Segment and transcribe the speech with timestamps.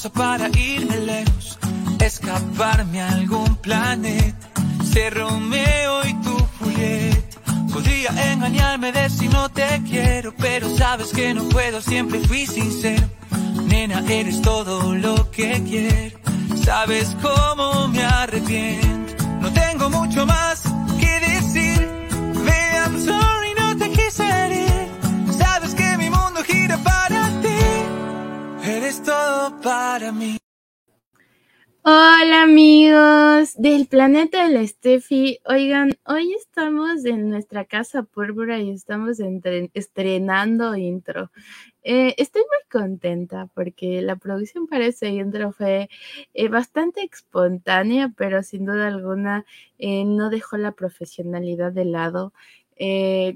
[0.00, 1.58] excusa para irme lejos,
[2.00, 4.48] escaparme a algún planeta.
[4.92, 7.40] Ser Romeo y tu Julieta.
[7.72, 13.06] Podría engañarme de si no te quiero, pero sabes que no puedo, siempre fui sincero.
[13.66, 16.18] Nena, eres todo lo que quiero.
[16.64, 19.24] Sabes cómo me arrepiento.
[19.40, 20.62] No tengo mucho más
[20.98, 21.88] que decir.
[22.34, 24.69] Baby, I'm sorry, no te quise herir.
[28.70, 30.36] Eres todo para mí.
[31.82, 35.40] Hola amigos del planeta de la Steffi.
[35.44, 39.18] Oigan, hoy estamos en nuestra casa púrpura y estamos
[39.74, 41.32] estrenando intro.
[41.82, 45.88] Eh, estoy muy contenta porque la producción para ese intro fue
[46.32, 49.46] eh, bastante espontánea, pero sin duda alguna
[49.78, 52.32] eh, no dejó la profesionalidad de lado.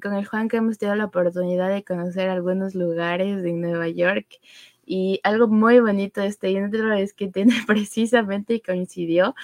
[0.02, 4.26] Con el Juan que hemos tenido la oportunidad de conocer algunos lugares en Nueva York
[4.86, 9.34] y algo muy bonito de este intro es que tiene precisamente y coincidió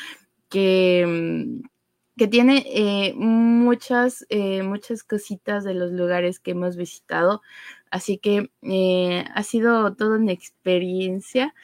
[0.48, 1.69] que, mm,
[2.16, 7.42] que tiene eh, muchas, eh, muchas cositas de los lugares que hemos visitado.
[7.91, 11.54] Así que eh, ha sido toda una experiencia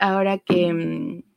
[0.00, 1.33] ahora que, mm,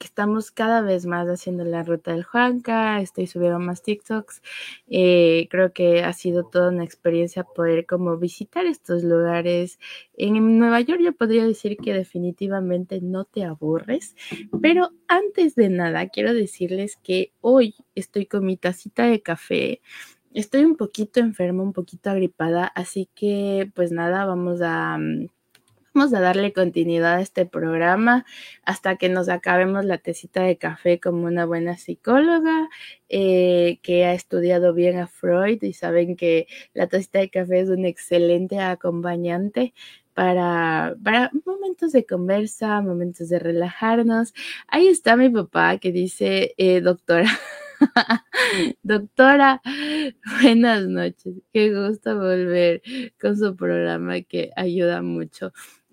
[0.00, 4.42] que estamos cada vez más haciendo la ruta del Juanca, estoy subiendo más TikToks.
[4.88, 9.78] eh, creo que ha sido toda una experiencia poder como visitar estos lugares.
[10.14, 14.16] En Nueva York yo podría decir que definitivamente no te aburres,
[14.62, 19.80] pero antes de nada quiero decirles que hoy estoy con mi tacita de café.
[20.34, 24.96] Estoy un poquito enferma, un poquito agripada, así que pues nada, vamos a...
[24.98, 25.28] mm,
[25.92, 28.24] Vamos a darle continuidad a este programa
[28.64, 32.68] hasta que nos acabemos la tecita de café como una buena psicóloga
[33.08, 37.70] eh, que ha estudiado bien a Freud y saben que la tacita de café es
[37.70, 39.74] un excelente acompañante
[40.14, 44.32] para, para momentos de conversa, momentos de relajarnos.
[44.68, 47.30] Ahí está mi papá que dice, eh, doctora.
[48.82, 49.62] Doctora,
[50.42, 51.34] buenas noches.
[51.52, 52.82] Qué gusto volver
[53.20, 55.52] con su programa que ayuda mucho.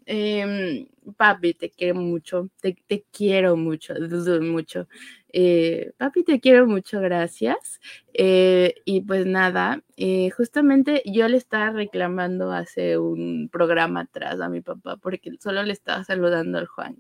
[0.09, 0.88] Em,
[1.18, 3.94] papi, te quiero mucho, te, te quiero mucho,
[4.41, 4.88] mucho.
[5.34, 7.81] Eh, papi, te quiero mucho, gracias.
[8.13, 14.47] Eh, y pues nada, eh, justamente yo le estaba reclamando hace un programa atrás a
[14.47, 16.95] mi papá porque solo le estaba saludando al Juan.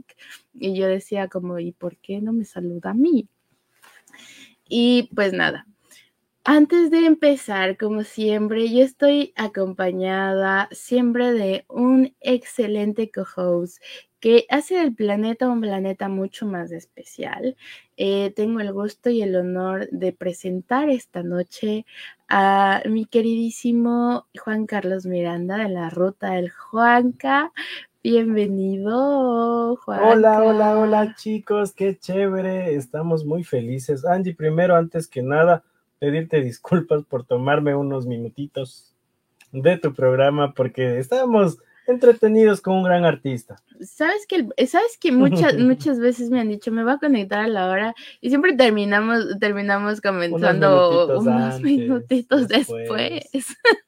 [0.53, 3.29] Y yo decía como, ¿y por qué no me saluda a mí?
[4.67, 5.65] Y pues nada,
[6.49, 13.83] antes de empezar, como siempre, yo estoy acompañada siempre de un excelente co-host
[14.21, 17.57] que hace del planeta un planeta mucho más especial.
[17.97, 21.85] Eh, tengo el gusto y el honor de presentar esta noche
[22.29, 27.51] a mi queridísimo Juan Carlos Miranda de la Ruta del Juanca.
[28.01, 30.07] Bienvenido, Juanca.
[30.07, 34.05] Hola, hola, hola chicos, qué chévere, estamos muy felices.
[34.05, 35.65] Angie, primero, antes que nada,
[35.99, 38.95] pedirte disculpas por tomarme unos minutitos
[39.51, 43.55] de tu programa porque estábamos entretenidos con un gran artista.
[43.81, 47.47] Sabes que, sabes que muchas, muchas veces me han dicho, me voy a conectar a
[47.47, 52.89] la hora y siempre terminamos, terminamos comenzando minutitos unos antes, minutitos después.
[53.31, 53.57] después.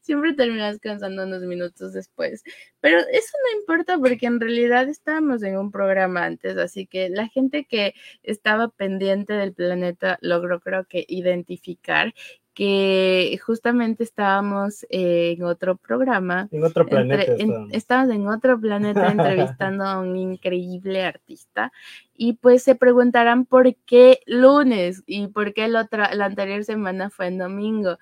[0.00, 2.42] siempre terminamos cansando unos minutos después.
[2.80, 7.28] Pero eso no importa porque en realidad estábamos en un programa antes, así que la
[7.28, 12.14] gente que estaba pendiente del planeta logró creo que identificar
[12.54, 17.72] que justamente estábamos eh, en otro programa En otro planeta entre- en- estábamos.
[17.72, 21.72] estábamos en otro planeta entrevistando a un increíble artista
[22.14, 27.08] y pues se preguntarán por qué lunes y por qué la otra la anterior semana
[27.10, 27.96] fue en domingo.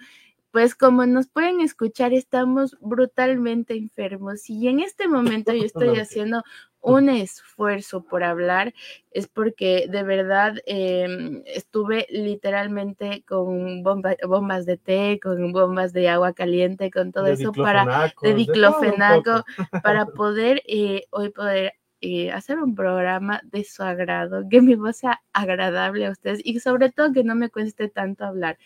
[0.53, 6.43] Pues como nos pueden escuchar, estamos brutalmente enfermos y en este momento yo estoy haciendo
[6.83, 8.73] un esfuerzo por hablar,
[9.11, 16.09] es porque de verdad eh, estuve literalmente con bomba- bombas de té, con bombas de
[16.09, 19.45] agua caliente, con todo De eso para diclofenaco, de diclofenaco
[19.85, 24.97] para poder eh, hoy poder eh, hacer un programa de su agrado, que mi voz
[24.97, 28.59] sea agradable a ustedes y sobre todo que no me cueste tanto hablar,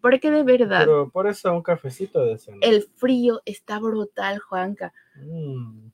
[0.00, 2.58] porque de verdad Pero por eso un cafecito de cena.
[2.62, 4.92] el frío está brutal, Juanca.
[5.16, 5.88] Mm.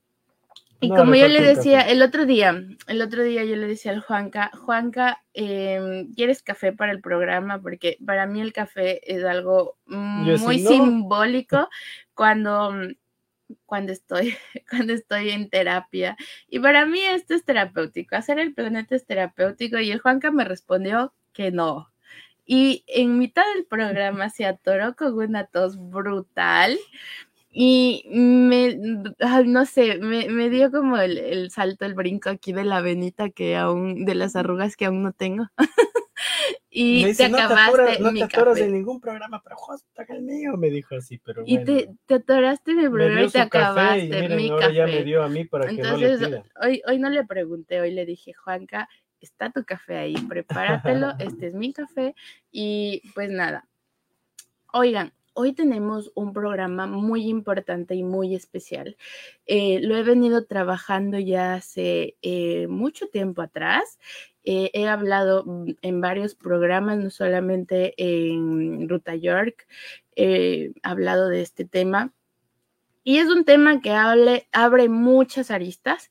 [0.85, 1.91] Y No, como yo le decía café.
[1.93, 6.73] el otro día, el otro día yo le decía al Juanca, Juanca, em, ¿quieres café
[6.73, 7.61] para el programa?
[7.61, 11.69] Porque para mí el café es algo si muy no- simbólico
[12.13, 12.73] cuando,
[13.65, 14.35] cuando estoy,
[14.69, 16.17] cuando estoy en terapia.
[16.47, 19.79] Y para mí esto es terapéutico, hacer el planeta es terapéutico.
[19.79, 21.91] Y el Juanca me respondió que no.
[22.47, 26.77] Y en mitad del programa se atoró con una tos brutal.
[27.57, 28.75] Y me,
[29.45, 34.03] no sé, me, dio como el, salto, el brinco aquí de la venita que aún,
[34.03, 35.45] de las arrugas que aún no tengo.
[36.69, 40.57] y te acabaste no te, no te atoras en ningún programa, pero justo el mío,
[40.57, 44.09] me dijo así, pero Y te, te atoraste en mi programa y te acabaste y
[44.09, 46.99] miren, mi ahora ya me dio a mí para Entonces, que no le Hoy, hoy
[46.99, 48.89] no le pregunté, hoy le dije, Juanca,
[49.21, 52.15] está tu café ahí, prepáratelo, este es mi café
[52.51, 53.65] y pues nada.
[54.73, 58.97] Oigan, hoy tenemos un programa muy importante y muy especial.
[59.45, 63.99] Eh, lo he venido trabajando ya hace eh, mucho tiempo atrás.
[64.45, 69.67] Eh, he hablado mm, en varios programas, no solamente en Ruta York,
[70.15, 72.13] he hablado de este tema.
[73.03, 76.09] Y es un tema que abre muchas aristas,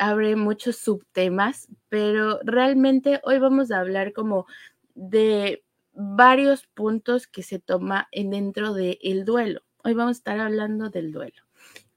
[0.00, 4.46] abre muchos subtemas, pero realmente hoy vamos a hablar como
[4.96, 9.62] de varios puntos que se toma dentro del el duelo.
[9.84, 11.42] Hoy vamos a estar hablando del duelo.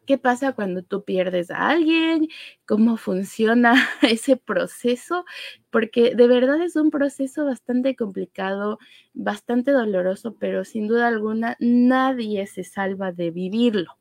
[0.06, 2.28] ¿Qué pasa cuando tú pierdes a alguien?
[2.68, 5.26] ¿Cómo funciona ese proceso?
[5.72, 8.78] Porque de verdad es un proceso bastante complicado,
[9.14, 13.98] bastante doloroso, pero sin duda alguna nadie se salva de vivirlo.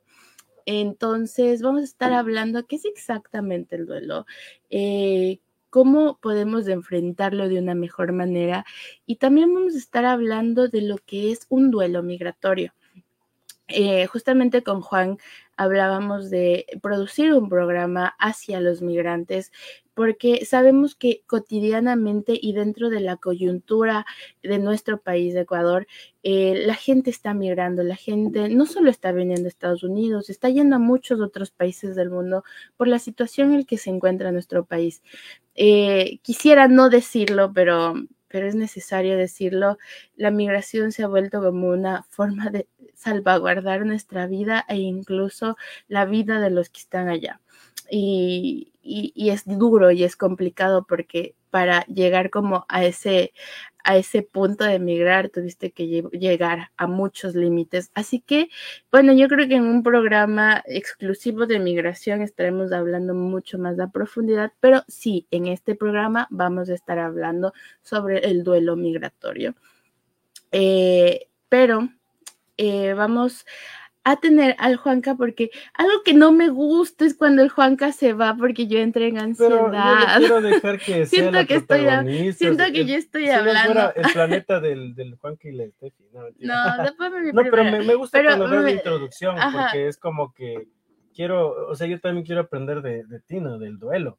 [0.67, 4.27] Entonces, vamos a estar hablando qué es exactamente el duelo,
[4.71, 5.41] eh,
[5.75, 8.65] cómo podemos enfrentarlo de una mejor manera
[9.07, 12.73] y también vamos a estar hablando de lo que es un duelo migratorio.
[13.69, 15.17] Eh, justamente con Juan
[15.57, 19.53] hablábamos de producir un programa hacia los migrantes
[19.95, 24.05] porque sabemos que cotidianamente y dentro de la coyuntura
[24.43, 25.87] de nuestro país, Ecuador,
[26.23, 30.51] eh, la gente está migrando, la gente no solo está viniendo a Estados Unidos, está
[30.51, 32.45] yendo a muchos otros países del mundo
[32.77, 35.03] por la situación en la que se encuentra nuestro país.
[35.55, 37.95] Eh, quisiera no decirlo, pero,
[38.29, 39.79] pero es necesario decirlo,
[40.17, 45.57] la migración se ha vuelto como una forma de salvaguardar nuestra vida e incluso
[45.89, 47.41] la vida de los que están allá.
[47.91, 48.71] Y,
[49.17, 53.33] es duro y es complicado porque para llegar como a ese,
[53.83, 57.91] a ese punto de emigrar tuviste que llegar a muchos límites.
[57.95, 58.49] Así que,
[58.91, 63.91] bueno, yo creo que en un programa exclusivo de migración estaremos hablando mucho más a
[63.91, 67.53] profundidad, pero sí, en este programa vamos a estar hablando
[67.83, 69.55] sobre el duelo migratorio.
[70.57, 71.89] Eh, pero
[72.57, 73.45] eh, vamos
[74.05, 78.13] a tener al Juanca porque algo que no me gusta es cuando el Juanca se
[78.13, 80.19] va porque yo entré en ansiedad.
[80.19, 85.15] quiero dejar que siento que estoy siento que yo estoy hablando el planeta del, del
[85.17, 86.05] Juanca y la Estefi.
[86.13, 86.23] No,
[86.77, 90.35] no después me No, pero me, me gusta cuando ves la introducción porque es como
[90.35, 90.69] que
[91.15, 93.59] quiero, o sea, yo también quiero aprender de, de ti, ¿no?
[93.59, 94.19] Del duelo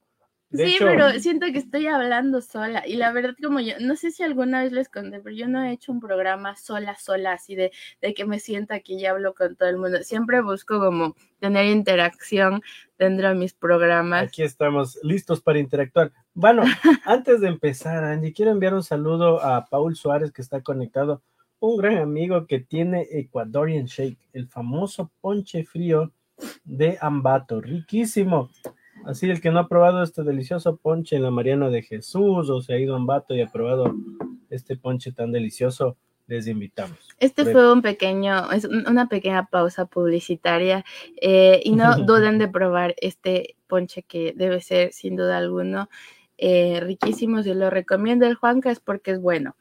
[0.51, 4.23] sí, pero siento que estoy hablando sola y la verdad como yo, no sé si
[4.23, 7.71] alguna vez les conté, pero yo no he hecho un programa sola, sola, así de,
[8.01, 10.03] de que me sienta aquí y hablo con todo el mundo.
[10.03, 12.61] Siempre busco como tener interacción
[12.97, 14.23] dentro de mis programas.
[14.23, 16.11] Aquí estamos listos para interactuar.
[16.33, 16.63] Bueno,
[17.05, 21.21] antes de empezar, Angie, quiero enviar un saludo a Paul Suárez que está conectado,
[21.59, 26.11] un gran amigo que tiene Ecuadorian Shake, el famoso ponche frío
[26.63, 28.49] de Ambato, riquísimo.
[29.05, 32.61] Así, el que no ha probado este delicioso ponche en la Mariana de Jesús o
[32.61, 33.93] se ha ido a un vato y ha probado
[34.49, 35.97] este ponche tan delicioso,
[36.27, 36.97] les invitamos.
[37.19, 40.83] Este fue un pequeño, es una pequeña pausa publicitaria
[41.21, 45.87] eh, y no duden de probar este ponche que debe ser sin duda alguno
[46.37, 49.55] eh, riquísimo, si lo recomiendo el Juanca es porque es bueno.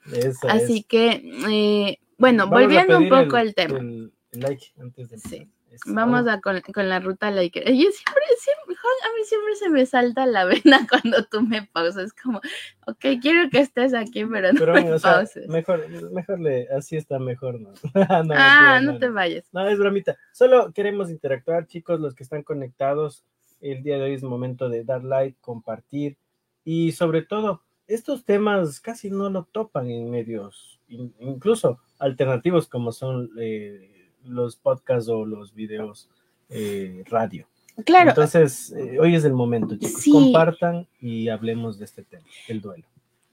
[0.49, 3.79] Así que, eh, bueno, volviendo un poco al tema.
[3.79, 5.49] El, like antes de sí.
[5.87, 7.61] Vamos a con, la ruta like.
[7.61, 12.13] Yo siempre, siempre, a mí siempre se me salta la vena cuando tú me pausas.
[12.13, 12.39] Como,
[12.87, 15.49] ok, quiero que estés aquí, pero no me pauses.
[15.49, 17.73] mejor, mejor le, así está mejor, ¿no?
[18.09, 19.47] ah, no, te vayas.
[19.53, 20.17] No, es bromita.
[20.33, 23.25] Solo queremos interactuar, chicos, los que están conectados.
[23.61, 26.19] El día de hoy es momento de dar like, compartir
[26.65, 33.31] y sobre todo, estos temas casi no lo topan en medios, incluso alternativos como son
[33.39, 33.94] eh,
[34.25, 36.09] los podcasts o los videos
[36.49, 37.47] eh, radio.
[37.85, 38.11] Claro.
[38.11, 40.05] Entonces, eh, hoy es el momento, chicos.
[40.11, 42.87] Compartan y hablemos de este tema, el duelo.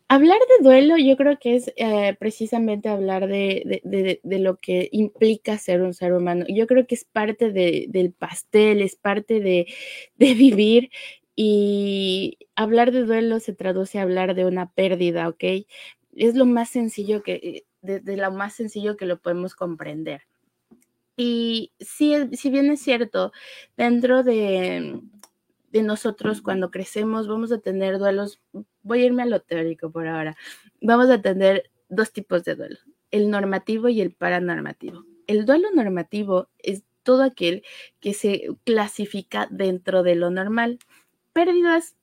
[0.08, 3.82] Hablar de duelo yo creo que es eh, precisamente hablar de,
[4.22, 6.44] de, lo que implica ser un ser humano.
[6.50, 9.68] Yo creo que es parte del pastel, es parte de,
[10.18, 10.90] vivir
[11.34, 15.44] y hablar de duelo se traduce a hablar de una pérdida, ¿ok?
[16.14, 20.24] Es lo más sencillo que, de lo más sencillo que lo podemos comprender.
[21.18, 23.32] Y si, si bien es cierto,
[23.78, 25.02] dentro de,
[25.72, 28.42] de nosotros cuando crecemos vamos a tener duelos,
[28.84, 30.36] voy a irme a lo teórico por ahora,
[30.82, 32.78] vamos a tener dos tipos de duelo,
[33.12, 35.06] el normativo y el paranormativo.
[35.28, 37.64] El duelo normativo es todo aquel
[38.00, 40.80] que se clasifica dentro de lo normal.
[41.34, 41.96] Pérdidas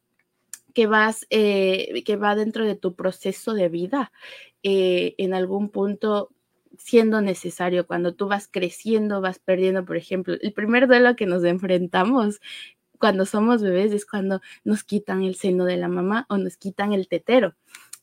[0.75, 4.13] que vas, eh, que va dentro de tu proceso de vida,
[4.63, 6.31] eh, en algún punto
[6.79, 11.45] siendo necesario, cuando tú vas creciendo, vas perdiendo, por ejemplo, el primer duelo que nos
[11.45, 12.41] enfrentamos
[12.99, 16.93] cuando somos bebés es cuando nos quitan el seno de la mamá o nos quitan
[16.93, 17.55] el tetero.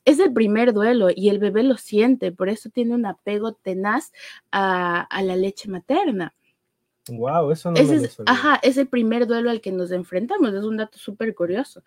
[0.04, 4.12] Es el primer duelo y el bebé lo siente, por eso tiene un apego tenaz
[4.52, 6.34] a, la leche materna.
[7.08, 10.76] Wow, eso no es, Ajá, es el primer duelo al que nos enfrentamos, es un
[10.76, 11.84] dato súper curioso.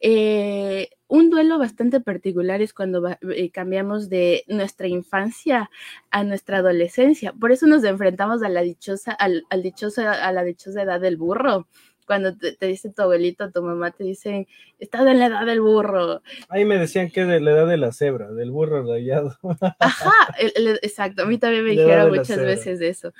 [0.00, 5.70] Eh, un duelo bastante particular es cuando eh, cambiamos de nuestra infancia
[6.10, 7.32] a nuestra adolescencia.
[7.32, 11.66] Por eso nos enfrentamos a la dichosa, al, al a la dichosa edad del burro
[12.06, 14.46] cuando te, dice tu abuelito, tu mamá, te dicen,
[14.78, 16.22] estás en la edad del burro.
[16.48, 19.38] Ahí me decían que de la edad de la cebra, del burro rayado.
[19.78, 23.12] Ajá, exacto, a mí también me dijeron muchas veces eso.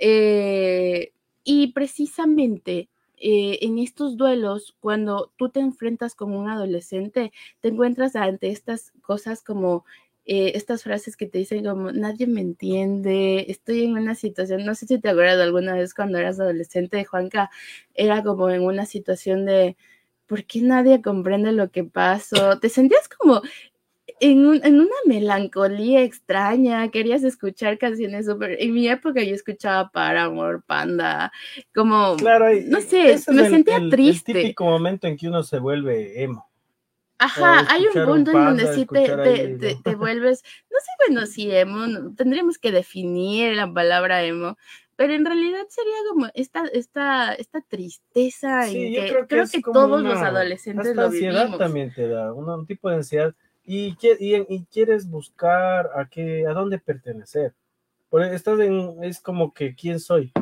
[0.00, 1.12] Eh,
[1.44, 2.88] y precisamente
[3.18, 8.92] eh, en estos duelos, cuando tú te enfrentas con un adolescente, te encuentras ante estas
[9.02, 9.84] cosas como
[10.24, 14.74] eh, estas frases que te dicen como nadie me entiende, estoy en una situación, no
[14.74, 17.50] sé si te acuerdas de alguna vez cuando eras adolescente, Juanca,
[17.94, 19.76] era como en una situación de,
[20.26, 22.58] ¿por qué nadie comprende lo que pasó?
[22.58, 23.42] Te sentías como
[24.20, 28.56] en, una melancolía extraña, querías escuchar canciones súper...
[28.60, 31.32] En mi época yo escuchaba Paramore, Panda,
[31.74, 32.16] como...
[32.16, 34.32] Claro, no sé, me sentía triste.
[34.32, 36.50] El típico momento en que uno se vuelve emo.
[37.18, 42.14] Ajá, hay un punto en donde sí te, te, vuelves, no sé, bueno, si emo,
[42.16, 44.56] tendríamos que definir la palabra emo,
[44.96, 50.02] pero en realidad sería como esta, esta, esta tristeza sí, en que creo que, todos
[50.02, 53.34] los adolescentes lo ansiedad también te da, un, tipo de ansiedad,
[53.72, 57.54] y, y, quieres buscar a qué, a dónde pertenecer.
[58.32, 60.32] Estás en, es como que, ¿quién soy?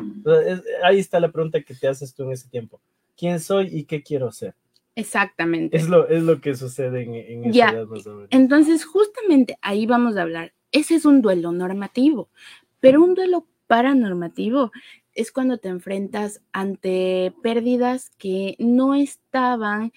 [0.83, 2.81] ahí está la pregunta que te haces tú en ese tiempo.
[3.15, 4.55] ¿Quién soy y qué quiero ser?
[4.95, 5.77] Exactamente.
[5.77, 7.85] Es lo, es lo que sucede en, en ya.
[8.31, 10.53] Entonces, justamente ahí vamos a hablar.
[10.71, 12.29] Ese es un duelo normativo,
[12.79, 14.71] pero un duelo paranormativo
[15.13, 19.93] es cuando te enfrentas ante pérdidas que no estaban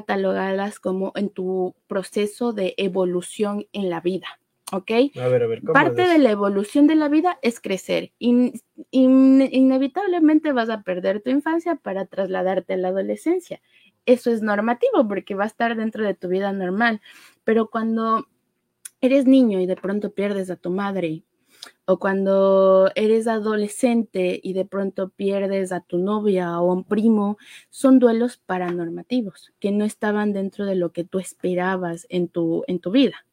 [0.00, 4.26] catalogadas como en tu proceso de evolución en la vida.
[4.72, 4.90] ¿Ok?
[5.20, 8.12] A ver, a ver, Parte de la evolución de la vida es crecer.
[8.90, 13.60] inevitablemente vas a perder tu infancia para trasladarte a la adolescencia
[14.06, 17.00] eso es normativo porque va a estar dentro de tu vida normal.
[17.44, 18.26] Pero cuando
[19.00, 21.22] eres niño y de pronto pierdes a tu madre,
[21.86, 27.36] o cuando eres adolescente y de pronto pierdes a tu novia o a un primo,
[27.70, 32.78] son duelos paranormativos que no estaban dentro de lo que tú esperabas en tu, en
[32.78, 33.26] tu vida.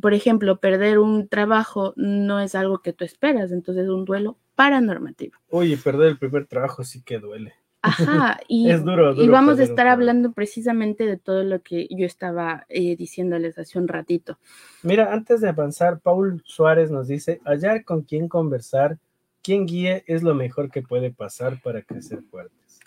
[0.00, 4.38] Por ejemplo, perder un trabajo no es algo que tú esperas, entonces es un duelo
[4.54, 5.36] paranormativo.
[5.50, 7.54] Oye, perder el primer trabajo sí que duele.
[7.84, 12.96] Ajá, y, y vamos a estar hablando precisamente de todo lo que yo estaba eh,
[12.96, 14.38] diciéndoles hace un ratito.
[14.82, 18.98] Mira, antes de avanzar, Paul Suárez nos dice, hallar con quién conversar,
[19.42, 22.80] quién guíe es lo mejor que puede pasar para crecer fuertes.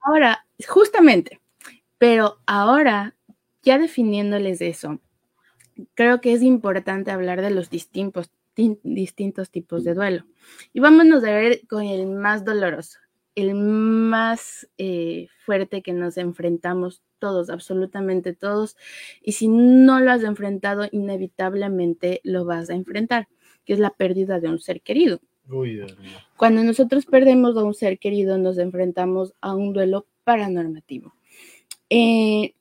[0.00, 1.38] Ahora, justamente,
[1.98, 3.14] pero ahora,
[3.62, 4.98] ya definiéndoles eso,
[5.92, 10.24] creo que es importante hablar de los distintos, distintos tipos de duelo.
[10.72, 12.98] Y vámonos a ver con el más doloroso,
[13.40, 18.76] el más eh, fuerte que nos enfrentamos todos, absolutamente todos.
[19.22, 23.28] Y si no lo has enfrentado, inevitablemente lo vas a enfrentar,
[23.64, 25.20] que es la pérdida de un ser querido.
[26.36, 31.14] Cuando nosotros perdemos a un ser querido, nos enfrentamos a un duelo paranormativo.
[31.88, 32.54] Eh,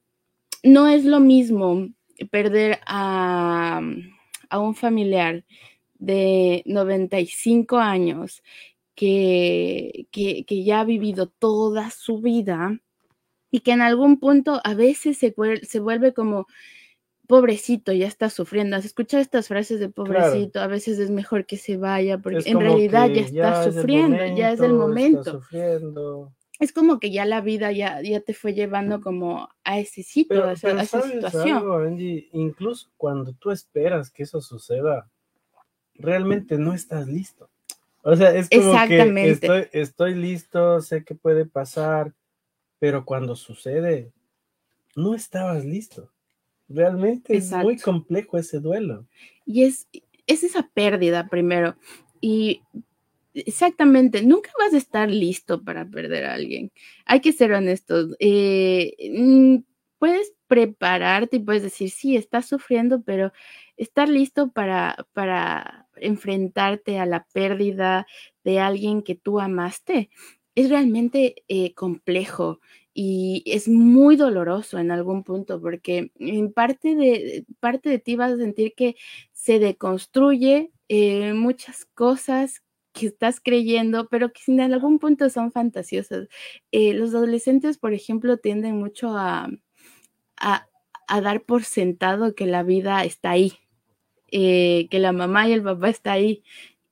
[0.64, 1.88] no es lo mismo
[2.32, 3.82] perder a,
[4.50, 5.46] a un familiar
[6.00, 8.42] de 95 años
[9.00, 12.80] que, ya ha vivido toda su vida
[13.50, 16.48] y que en algún punto a veces se, se vuelve como,
[17.26, 18.76] pobrecito, ya está sufriendo.
[18.76, 22.60] Has escuchado estas frases de pobrecito, a veces es mejor que se vaya, porque en
[22.60, 25.42] realidad ya está sufriendo, ya es el momento.
[26.60, 30.44] Es como que ya la vida ya, ya te fue llevando como a ese sitio,
[30.44, 31.98] a, esa, situación.
[32.34, 35.10] Incluso cuando tú esperas que eso suceda,
[35.94, 37.49] realmente no estás listo.
[38.02, 42.14] O sea, es como que estoy, estoy listo, sé que puede pasar,
[42.80, 44.12] pero cuando sucede,
[44.96, 46.12] no estabas listo.
[46.70, 49.06] Realmente es muy complejo ese duelo.
[49.46, 49.88] Y es,
[50.28, 51.76] es esa pérdida primero.
[52.22, 52.62] Y
[53.34, 56.72] exactamente, nunca vas a estar listo para perder a alguien.
[57.06, 58.16] Hay que ser honestos.
[58.20, 59.58] Eh, mm,
[59.98, 63.32] puedes prepararte y puedes decir, sí, estás sufriendo, pero
[63.78, 68.08] estar listo para, para enfrentarte a la pérdida
[68.44, 70.10] de alguien que tú amaste
[70.56, 72.60] es realmente eh, complejo
[72.94, 78.34] y es muy doloroso en algún punto porque en parte de, parte de ti vas
[78.34, 78.96] a sentir que
[79.32, 82.64] se deconstruye eh, muchas cosas
[82.94, 86.28] que estás creyendo, pero que en algún punto son fantasiosas.
[86.72, 89.50] Eh, los adolescentes, por ejemplo, tienden mucho a,
[90.38, 90.66] a,
[91.22, 93.54] dar por sentado que la vida está ahí,
[94.32, 96.44] que la mamá y el papá está ahí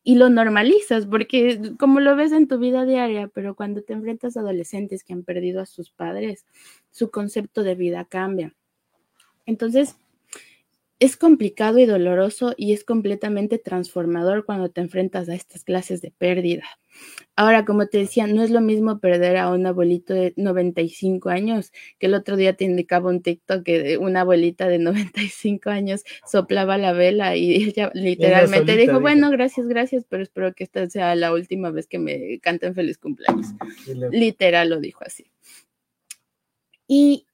[0.04, 4.38] y lo normalizas, porque como lo ves en tu vida diaria, pero cuando te enfrentas
[4.38, 6.46] a adolescentes que han perdido a sus padres,
[6.92, 8.56] su concepto de vida cambia.
[9.46, 9.98] Entonces,
[11.00, 16.12] es complicado y doloroso y es completamente transformador cuando te enfrentas a estas clases de
[16.12, 16.64] pérdida.
[17.36, 21.72] Ahora, como te decía, no es lo mismo perder a un abuelito de 95 años,
[22.00, 26.80] que el otro día te indicaba un TikTok que una abuelita de 95 años soplaba
[26.80, 31.32] la vela y ella literalmente dijo, bueno, gracias, gracias, pero espero que esta sea la
[31.32, 33.48] última vez que me canten feliz cumpleaños.
[34.12, 35.30] Literal lo dijo así.
[36.88, 37.28] Y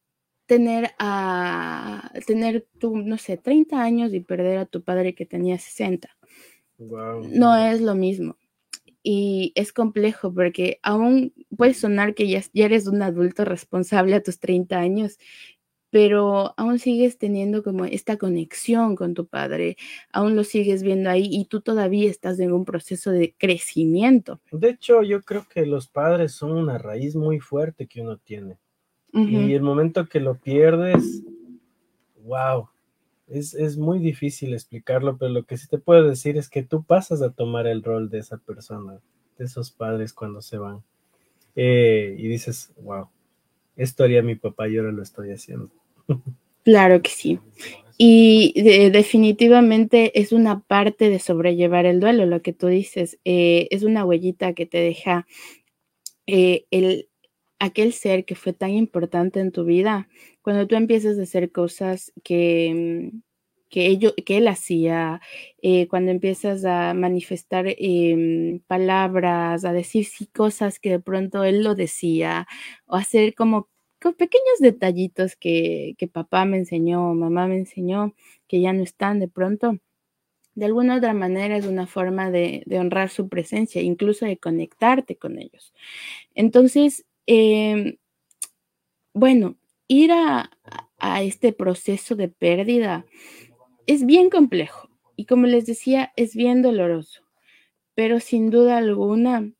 [0.45, 5.57] tener a tener tú, no sé, 30 años y perder a tu padre que tenía
[5.57, 6.09] 60.
[6.77, 8.37] No es lo mismo.
[9.01, 14.23] Y es complejo porque aún puede sonar que ya, ya eres un adulto responsable a
[14.23, 15.17] tus 30 años,
[15.89, 19.77] pero aún sigues teniendo como esta conexión con tu padre,
[20.11, 24.41] aún lo sigues viendo ahí y tú todavía estás en un proceso de crecimiento.
[24.51, 28.57] De hecho, yo creo que los padres son una raíz muy fuerte que uno tiene.
[29.13, 31.21] Y el momento que lo pierdes,
[32.23, 32.69] wow,
[33.27, 36.83] es, es, muy difícil explicarlo, pero lo que sí te puedo decir es que tú
[36.83, 38.99] pasas a tomar el rol de esa persona,
[39.37, 40.81] de esos padres cuando se van.
[41.55, 43.07] Eh, y dices, wow,
[43.75, 45.69] esto haría mi papá y ahora lo estoy haciendo.
[46.63, 47.39] Claro que sí.
[47.97, 48.53] Y
[48.89, 53.19] definitivamente es una parte de sobrellevar el duelo, lo que tú dices.
[53.25, 55.27] Eh, es una huellita que te deja
[56.25, 57.09] eh, el,
[57.63, 60.09] aquel ser que fue tan importante en tu vida,
[60.41, 63.21] cuando tú empiezas a hacer cosas que, mm,
[63.69, 65.21] que, que él hacía,
[65.61, 71.63] eh, cuando empiezas a manifestar em, palabras, a decir sí, cosas que de pronto él
[71.63, 72.47] lo decía,
[72.85, 73.69] o hacer como
[74.17, 78.13] pequeños detallitos que, que papá me enseñó, mamá me enseñó,
[78.47, 79.79] que ya no están de pronto
[80.55, 85.39] de alguna otra manera es una forma de, honrar su presencia, incluso de conectarte con
[85.39, 85.73] ellos.
[86.35, 87.97] Entonces, Em,
[89.13, 89.57] bueno,
[89.87, 90.49] ir a,
[91.21, 93.05] este proceso de pérdida
[93.87, 97.23] es bien complejo y como les decía, es bien doloroso,
[97.93, 99.51] pero sin duda alguna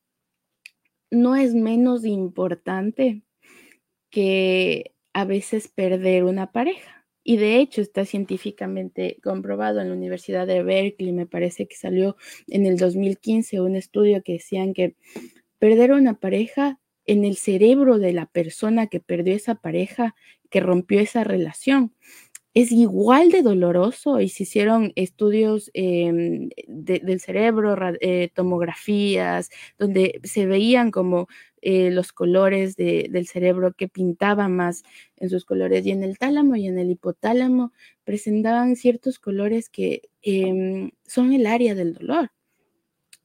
[1.12, 3.24] no es menos importante
[4.10, 7.06] que a veces perder una pareja.
[7.26, 12.18] Y de hecho está científicamente comprobado en la Universidad de Berkeley, me parece que salió
[12.48, 14.96] en el 2015 un estudio que decían que
[15.60, 20.16] perder una pareja en el cerebro de la persona que perdió esa pareja,
[20.50, 21.94] que rompió esa relación.
[22.54, 30.46] Es igual de doloroso y se hicieron estudios em, del cerebro, eh, tomografías, donde se
[30.46, 31.28] veían como
[31.64, 34.84] eh, los colores del cerebro que pintaban más
[35.18, 37.72] en sus colores y en el tálamo y en el hipotálamo
[38.04, 42.32] presentaban ciertos colores que em, son el área del dolor.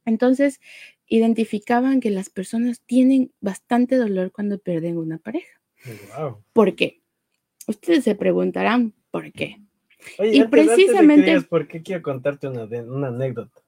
[0.07, 0.61] Entonces,
[1.09, 5.61] identificaban que las personas tienen bastante dolor cuando pierden una pareja.
[6.53, 7.03] ¿Por qué?
[7.67, 9.61] Ustedes se preguntarán por qué.
[10.19, 11.41] y precisamente...
[11.43, 13.61] ¿Por qué quiero contarte una, anécdota?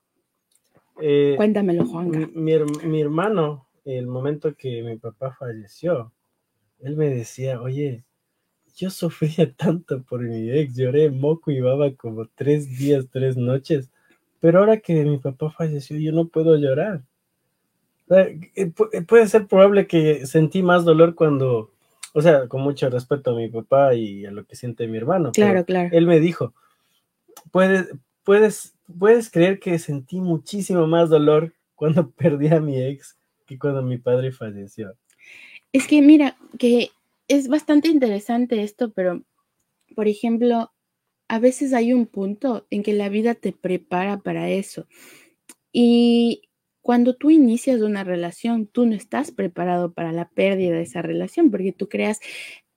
[1.00, 2.10] Eh, Cuéntamelo, Juan.
[2.34, 6.12] Mi, mi, hermano, el momento que mi papá falleció,
[6.80, 8.04] él me decía, oye,
[8.76, 13.90] yo sufría tanto por mi ex, lloré moco y baba como tres días, tres noches,
[14.40, 17.02] pero ahora que mi papá falleció, yo no puedo llorar.
[18.10, 21.72] Eh, eh, puede ser probable que sentí más dolor cuando,
[22.12, 25.30] o sea, con mucho respeto a mi papá y a lo que siente mi hermano.
[25.32, 25.90] Claro, claro.
[25.92, 26.52] Él me dijo,
[27.52, 27.88] puedes,
[28.24, 33.82] puedes, puedes creer que sentí muchísimo más dolor cuando perdí a mi ex que cuando
[33.82, 34.94] mi padre falleció.
[35.72, 36.90] Es que mira, que
[37.28, 39.22] es bastante interesante esto, pero,
[39.94, 40.72] por ejemplo,
[41.28, 44.86] a veces hay un punto en que la vida te prepara para eso.
[45.72, 46.49] Y
[46.82, 51.50] cuando tú inicias una relación, tú no estás preparado para la pérdida de esa relación
[51.50, 52.20] porque tú creas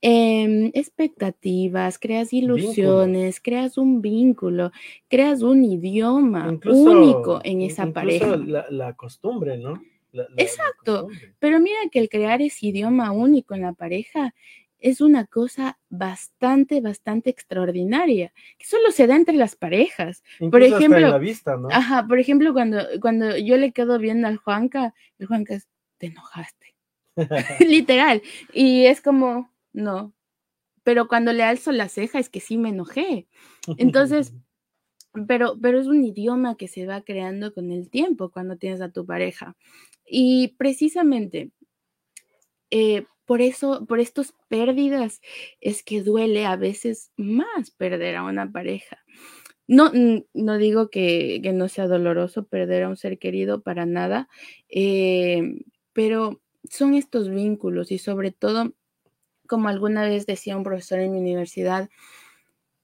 [0.02, 4.72] em, expectativas, creas ilusiones, creas un vínculo,
[5.08, 8.36] creas un idioma único en esa pareja.
[8.38, 9.82] La, la costumbre, ¿no?
[10.38, 11.08] Exacto,
[11.40, 14.36] pero mira que el crear ese idioma único en la pareja
[14.84, 20.24] es una cosa bastante, bastante extraordinaria, que solo se da entre las parejas.
[20.52, 21.70] por ejemplo, hasta en la vista, ¿no?
[21.72, 26.08] Ajá, por ejemplo, cuando, cuando yo le quedo viendo al Juanca, el Juanca es, te
[26.08, 26.76] enojaste.
[27.66, 28.22] Literal.
[28.52, 30.14] Y es como, no.
[30.84, 33.28] Pero cuando le alzo la ceja es que sí me enojé.
[33.78, 34.34] Entonces,
[35.28, 38.92] pero, pero es un idioma que se va creando con el tiempo cuando tienes a
[38.92, 39.56] tu pareja.
[40.06, 41.52] Y precisamente
[42.70, 45.22] eh, por eso, por estas pérdidas,
[45.62, 49.00] es que duele a veces más perder a una pareja.
[49.68, 49.92] No,
[50.34, 54.28] no digo que, no sea doloroso perder a un ser querido para nada,
[54.70, 58.74] eh, pero son estos vínculos y sobre todo,
[59.48, 61.90] como alguna vez decía un profesor en mi universidad,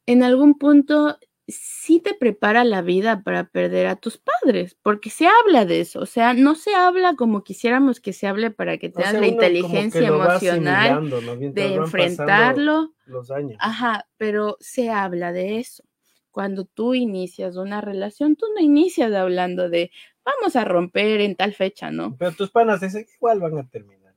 [0.06, 1.18] en algún punto
[1.52, 6.00] sí te prepara la vida para perder a tus padres, porque se habla de eso,
[6.00, 10.08] o sea, no se habla como quisiéramos que se hable para que te la inteligencia
[10.08, 11.10] emocional
[11.54, 12.94] de enfrentarlo.
[13.06, 13.58] Los años.
[13.60, 15.84] Ajá, pero se habla de eso.
[16.32, 19.92] Cuando tú inicias una relación, tú no inicias hablando de
[20.24, 22.16] vamos a romper en tal fecha, ¿no?
[22.18, 24.14] Pero tus panas dicen que igual van a terminar.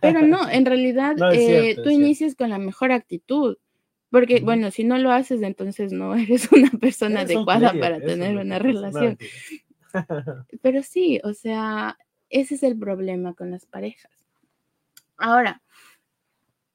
[0.00, 3.56] pero no, en realidad eh, tú inicias con la mejor actitud
[4.10, 8.58] porque, bueno, si no lo haces, entonces no eres una persona adecuada para tener una
[8.58, 9.18] relación.
[10.62, 14.12] Pero sí, o sea, ese es el problema con las parejas.
[15.16, 15.62] Ahora,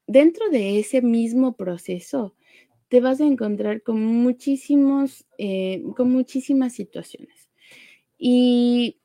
[0.07, 2.35] dentro de ese mismo proceso,
[2.87, 7.49] te vas a encontrar con muchísimos, eh, con muchísimas situaciones.
[8.17, 8.99] Y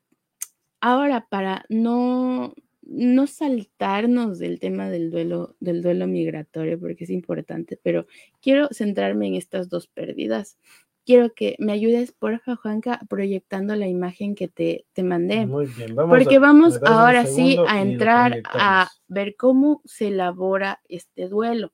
[0.81, 2.53] ahora, para no,
[2.89, 8.07] no saltarnos del tema del duelo, del duelo migratorio, porque es importante, pero
[8.41, 10.57] quiero centrarme en estas dos pérdidas.
[11.05, 15.45] Quiero que me ayudes, porfa, Juanca, proyectando la imagen que te, te mandé.
[15.45, 21.29] Muy bien, vamos porque vamos ahora sí a entrar a ver cómo se elabora este
[21.29, 21.73] duelo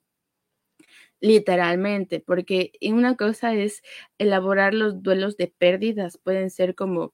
[1.19, 3.81] literalmente, porque una cosa es
[4.17, 7.13] elaborar los duelos de pérdidas, pueden ser como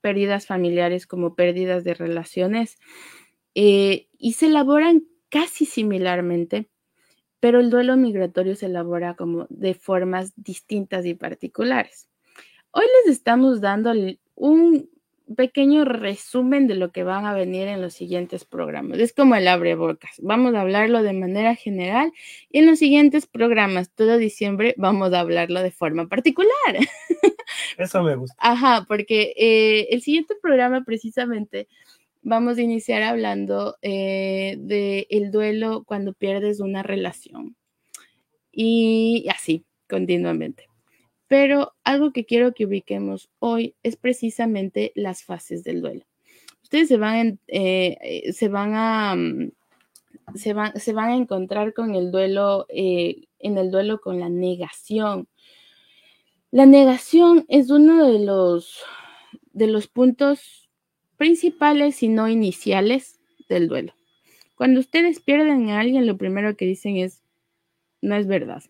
[0.00, 2.78] pérdidas familiares como pérdidas de relaciones
[3.54, 6.68] eh, y se elaboran casi similarmente,
[7.40, 12.08] pero el duelo migratorio se elabora como de formas distintas y particulares.
[12.72, 13.92] Hoy les estamos dando
[14.34, 14.90] un
[15.36, 18.98] pequeño resumen de lo que van a venir en los siguientes programas.
[18.98, 20.16] Es como el abre bocas.
[20.22, 22.12] Vamos a hablarlo de manera general
[22.50, 26.50] y en los siguientes programas, todo diciembre, vamos a hablarlo de forma particular.
[27.78, 28.36] Eso me gusta.
[28.38, 31.68] Ajá, porque eh, el siguiente programa precisamente
[32.22, 37.56] vamos a iniciar hablando eh, de el duelo cuando pierdes una relación.
[38.52, 40.69] Y así, continuamente.
[41.30, 46.04] Pero algo que quiero que ubiquemos hoy es precisamente las fases del duelo.
[46.64, 49.14] Ustedes se van, eh, se van a...
[49.14, 49.52] Mm,
[50.34, 55.28] se se van, a encontrar con el duelo, en el duelo con la negación,
[56.52, 58.82] la negación es uno de los,
[59.52, 60.68] de los puntos
[61.16, 63.94] principales y no iniciales del duelo.
[64.56, 67.22] Cuando ustedes pierden a alguien, lo primero que dicen es,
[68.02, 68.64] no es verdad.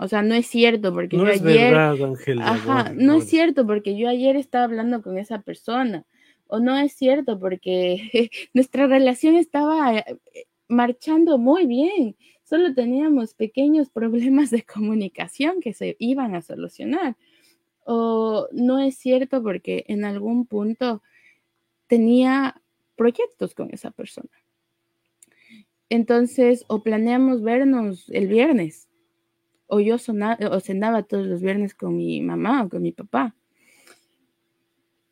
[0.00, 1.72] O sea, no es cierto porque no yo es ayer...
[1.72, 6.04] Verdad, Ajá, no es cierto porque yo ayer estaba hablando con esa persona.
[6.46, 10.18] O no es cierto porque nuestra relación estaba eh,
[10.68, 12.16] marchando muy bien
[12.50, 17.16] solo teníamos pequeños problemas de comunicación que se iban a solucionar.
[17.84, 21.00] O no es cierto porque en algún punto
[21.86, 22.60] tenía
[22.96, 24.30] proyectos con esa persona.
[25.88, 28.88] Entonces, o planeamos vernos el viernes,
[29.70, 33.34] o yo o cenaba todos los viernes con mi mamá o con mi papá.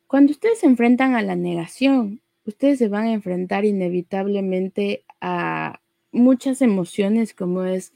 [0.07, 6.61] Cuando ustedes se enfrentan a la negación, ustedes se van a enfrentar inevitablemente a muchas
[6.61, 7.93] emociones como es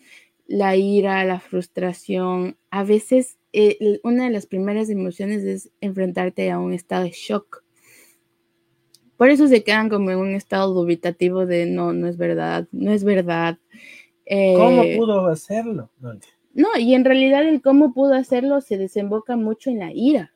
[0.47, 2.57] la ira, la frustración.
[2.69, 7.63] A veces eh, una de las primeras emociones es enfrentarte a un estado de shock.
[9.17, 12.91] Por eso se quedan como en un estado dubitativo de no, no es verdad, no
[12.91, 13.57] es verdad.
[14.25, 15.89] ¿Cómo eh, pudo hacerlo?
[15.99, 16.13] No,
[16.79, 20.33] y en realidad el cómo pudo hacerlo se desemboca mucho en la ira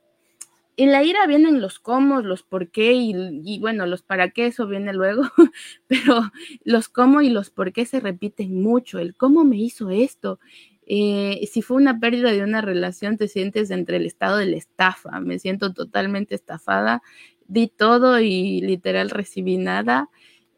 [0.77, 4.67] en la ira vienen los cómo, los por qué y, bueno, los para qué, eso
[4.67, 5.23] viene luego,
[5.87, 6.21] pero
[6.63, 8.99] los cómo y los por qué se repiten mucho.
[8.99, 10.39] El cómo me hizo esto.
[10.85, 14.57] Eh, si fue una pérdida de una relación, te sientes entre el estado de la
[14.57, 15.19] estafa.
[15.19, 17.01] Me siento totalmente estafada.
[17.47, 20.09] Di todo y literal recibí nada.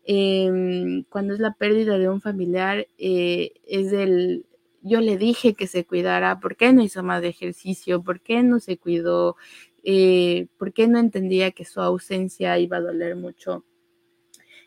[0.04, 4.46] Em, cuando es la pérdida de un familiar, eh, es el,
[4.82, 8.02] yo le dije que se cuidara, ¿por qué no hizo más de ejercicio?
[8.02, 9.36] ¿Por qué no se cuidó?
[9.84, 13.64] eh, por qué no entendía que su ausencia iba a doler mucho.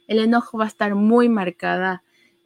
[0.06, 2.02] El enojo va a estar muy marcada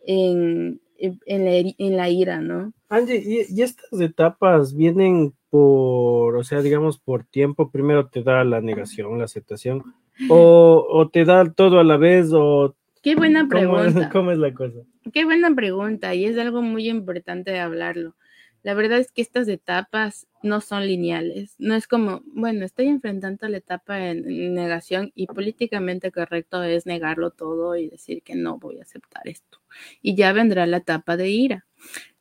[0.07, 2.72] en, en, la, ira, ¿no?
[2.88, 7.70] Angie, ¿y, estas etapas vienen por, o sea, digamos, por tiempo?
[7.70, 9.83] Primero te da la negación, la aceptación,
[10.29, 12.74] o, o te da todo a la vez, o...
[13.06, 14.10] Qué buena pregunta.
[14.10, 14.80] ¿Cómo es la cosa?
[15.12, 18.16] Qué buena pregunta, y es algo muy importante de hablarlo.
[18.64, 21.54] La verdad es que estas etapas no son lineales.
[21.60, 27.30] No es como, bueno, estoy enfrentando la etapa de negación y políticamente correcto es negarlo
[27.30, 29.60] todo y decir que no voy a aceptar esto.
[30.02, 31.64] Y ya vendrá la etapa de ira.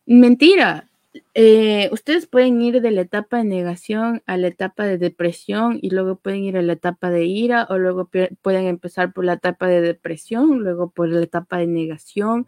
[0.06, 0.92] Mentira.
[1.34, 5.90] Eh, ustedes pueden ir de la etapa de negación a la etapa de depresión y
[5.92, 8.10] luego pueden ir a la etapa de ira o luego
[8.42, 12.48] pueden empezar por la etapa de depresión, luego por la etapa de negación.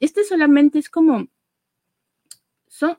[0.00, 1.28] Este solamente es como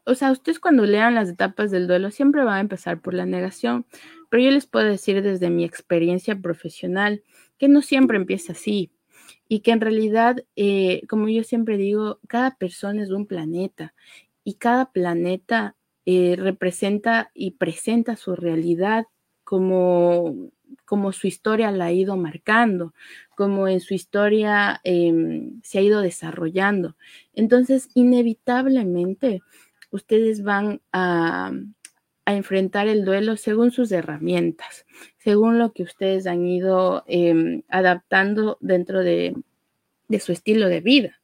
[0.05, 3.25] o sea, ustedes cuando lean las etapas del duelo siempre van a empezar por la
[3.25, 3.85] negación,
[4.29, 7.23] pero yo les puedo decir desde mi experiencia profesional
[7.57, 8.91] que no siempre empieza así
[9.47, 13.93] y que en realidad, eh, como yo siempre digo, cada persona es un planeta
[14.45, 19.07] y cada planeta eh, representa y presenta su realidad
[19.43, 20.51] como,
[20.85, 22.93] como su historia la ha ido marcando,
[23.35, 26.95] como en su historia em, se ha ido desarrollando.
[27.33, 29.41] Entonces, inevitablemente,
[29.91, 31.51] ustedes van a,
[32.27, 34.87] enfrentar el duelo según sus herramientas,
[35.19, 39.35] según lo que ustedes han ido em, adaptando dentro de,
[40.19, 41.19] su estilo de vida.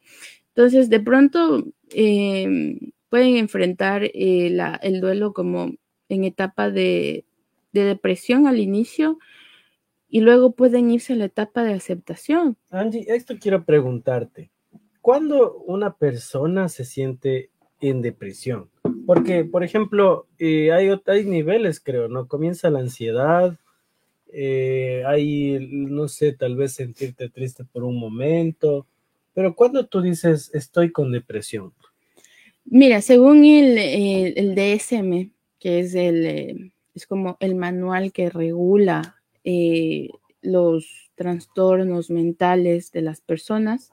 [0.49, 5.71] Entonces, de pronto em, pueden enfrentar eh, el duelo como
[6.09, 7.25] en etapa de,
[7.71, 9.19] de depresión al inicio
[10.09, 12.57] y luego pueden irse a la etapa de aceptación.
[12.71, 14.49] Angie, esto quiero preguntarte.
[15.01, 18.69] ¿Cuándo una persona se siente en depresión.
[19.05, 22.27] Porque, por ejemplo, eh, hay, niveles, creo, ¿no?
[22.27, 23.57] Comienza la ansiedad,
[24.31, 28.87] eh, hay, no sé, tal vez sentirte triste por un momento,
[29.33, 31.73] pero cuando tú dices estoy con depresión.
[32.73, 35.29] Mira, según el, el, DSM,
[35.59, 39.17] que es el, eh, es como el manual que regula
[40.41, 43.91] los trastornos mentales de las personas,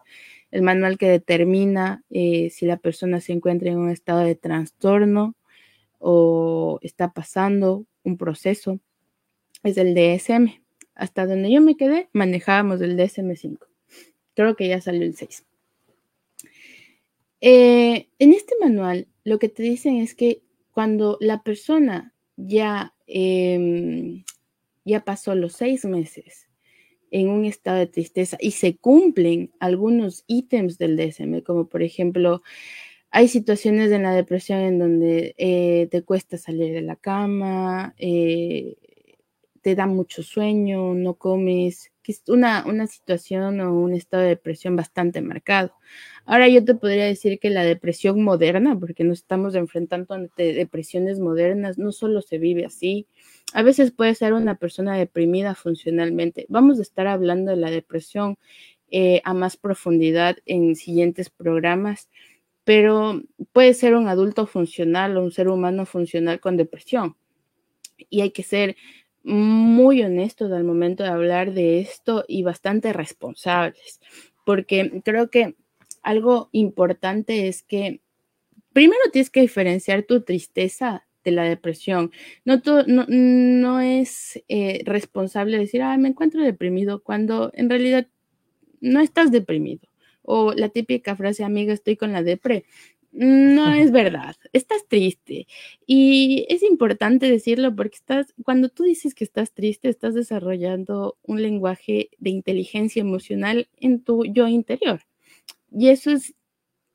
[0.52, 5.34] el manual que determina eh, si la persona se encuentra en un estado de trastorno
[5.98, 8.78] o está pasando un proceso,
[9.64, 10.62] es el DSM.
[10.94, 13.58] Hasta donde yo me quedé, manejábamos el DSM-5.
[14.36, 15.44] Creo que ya salió el 6.
[17.40, 24.24] Eh, en este manual, lo que te dicen es que cuando la persona ya, em,
[24.84, 26.48] ya pasó los seis meses
[27.10, 32.42] en un estado de tristeza y se cumplen algunos ítems del DSM, como por ejemplo,
[33.10, 38.76] hay situaciones en la depresión en donde eh, te cuesta salir de la cama, eh,
[39.62, 41.92] te da mucho sueño, no comes,
[42.28, 45.72] una, una situación o un estado de depresión bastante marcado.
[46.24, 51.20] Ahora yo te podría decir que la depresión moderna, porque nos estamos enfrentando ante depresiones
[51.20, 53.06] modernas, no solo se vive así,
[53.54, 56.46] a veces puede ser una persona deprimida funcionalmente.
[56.48, 58.36] Vamos a estar hablando de la depresión
[58.90, 62.08] eh, a más profundidad en siguientes programas,
[62.64, 67.16] pero puede ser un adulto funcional o un ser humano funcional con depresión.
[68.10, 68.76] Y hay que ser
[69.28, 74.00] muy honestos al momento de hablar de esto y bastante responsables,
[74.46, 75.54] porque creo que
[76.02, 78.00] algo importante es que
[78.72, 82.10] primero tienes que diferenciar tu tristeza de la depresión.
[82.46, 88.06] No, no, es eh, responsable decir, ah, me encuentro deprimido, cuando en realidad
[88.80, 89.88] no estás deprimido.
[90.22, 92.64] O la típica frase, amiga, estoy con la depre.
[93.10, 95.46] No es verdad, estás triste.
[95.86, 101.42] Y es importante decirlo porque estás, cuando tú dices que estás triste, estás desarrollando un
[101.42, 105.00] lenguaje de inteligencia emocional en tu yo interior.
[105.72, 106.34] Y eso es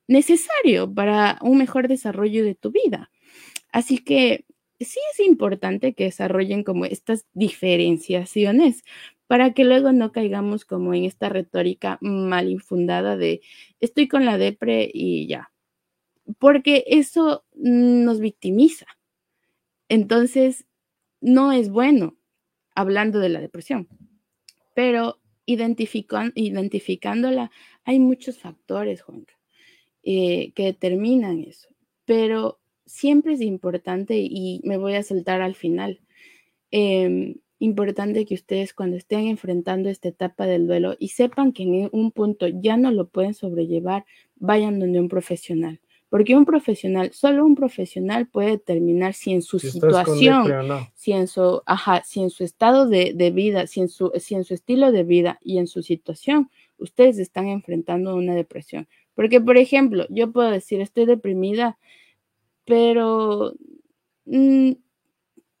[0.08, 3.10] necesario para un mejor desarrollo de tu vida.
[3.72, 4.44] Así que
[4.80, 8.84] sí es importante que desarrollen como estas diferenciaciones
[9.26, 13.42] para que luego no caigamos como en esta retórica mal infundada de
[13.80, 15.52] estoy con la depre y ya,
[16.38, 18.86] porque eso nos victimiza.
[19.88, 20.66] Entonces,
[21.20, 22.16] no es bueno
[22.74, 23.88] hablando de la depresión,
[24.74, 27.50] pero identificándola,
[27.84, 29.34] hay muchos factores, Juanca,
[30.02, 31.68] eh, que determinan eso,
[32.04, 36.00] pero siempre es importante y me voy a saltar al final.
[36.70, 41.88] Em, importante que ustedes cuando estén enfrentando esta etapa del duelo y sepan que en
[41.92, 44.04] un punto ya no lo pueden sobrellevar,
[44.36, 45.80] vayan donde un profesional.
[46.14, 50.46] Porque un profesional, solo un profesional puede determinar si en su situación,
[50.94, 54.36] si, en su, ajá, si en su estado de, de, vida, si en, su, si
[54.36, 58.86] en su estilo de vida y en su situación, ustedes están enfrentando una depresión.
[59.16, 61.78] Porque, por ejemplo, yo puedo decir, estoy deprimida,
[62.64, 63.54] pero
[64.26, 64.70] mm,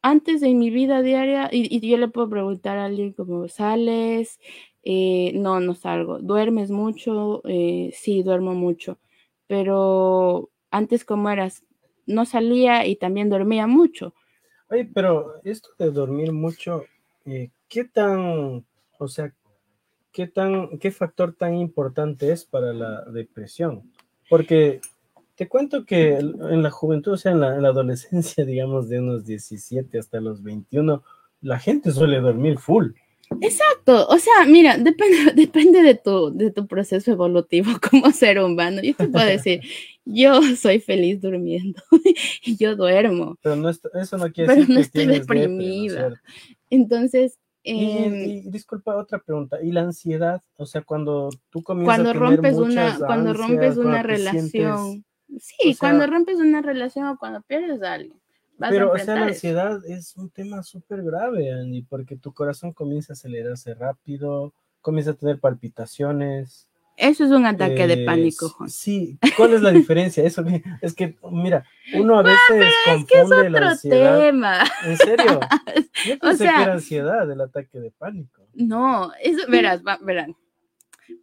[0.02, 4.38] antes de mi vida diaria, y, yo le puedo preguntar a alguien como, ¿sales?
[4.84, 6.20] Eh, no, no salgo.
[6.20, 7.42] ¿Duermes mucho?
[7.44, 9.00] Eh, sí, duermo mucho.
[9.46, 11.62] Pero antes, ¿cómo eras?
[12.06, 14.14] No salía y también dormía mucho.
[14.68, 16.84] Oye, pero esto de dormir mucho,
[17.26, 18.64] eh, ¿qué tan,
[18.98, 19.32] o sea,
[20.12, 23.90] qué tan, qué factor tan importante es para la depresión?
[24.28, 24.80] Porque
[25.34, 29.98] te cuento que en la juventud, o sea, en la, adolescencia, digamos, de unos 17
[29.98, 31.02] hasta los 21,
[31.40, 32.92] la gente suele dormir full.
[33.40, 38.80] Exacto, o sea, mira, depende, depende de, tu, de tu proceso evolutivo como ser humano.
[38.82, 39.60] Yo te puedo decir,
[40.04, 41.82] yo soy feliz durmiendo
[42.44, 43.36] y yo duermo.
[43.42, 46.20] Pero no eso no quiere decir no estoy deprimida.
[46.70, 49.60] Entonces, y, em, disculpa, otra pregunta.
[49.62, 50.42] ¿Y la ansiedad?
[50.56, 55.04] O sea, cuando tú comienzas cuando a tener rompes una, cuando rompes una relación.
[55.38, 58.20] Sí, cuando rompes una relación o cuando pierdes a alguien.
[58.58, 63.12] Pero, o sea, la ansiedad es un tema súper grave, Andy, porque tu corazón comienza
[63.12, 66.68] a acelerarse rápido, comienza a tener palpitaciones.
[66.96, 68.70] Eso es un ataque de pánico, Juan.
[68.70, 70.22] Sí, ¿cuál es la diferencia?
[70.22, 70.44] Eso
[70.80, 71.64] es que, mira,
[71.94, 74.18] uno a veces confunde la ansiedad.
[74.20, 74.64] Tema.
[74.84, 75.40] ¿En serio?
[76.06, 78.46] Yo pensé que era ansiedad el ataque de pánico.
[78.54, 80.36] No, eso, verás, verán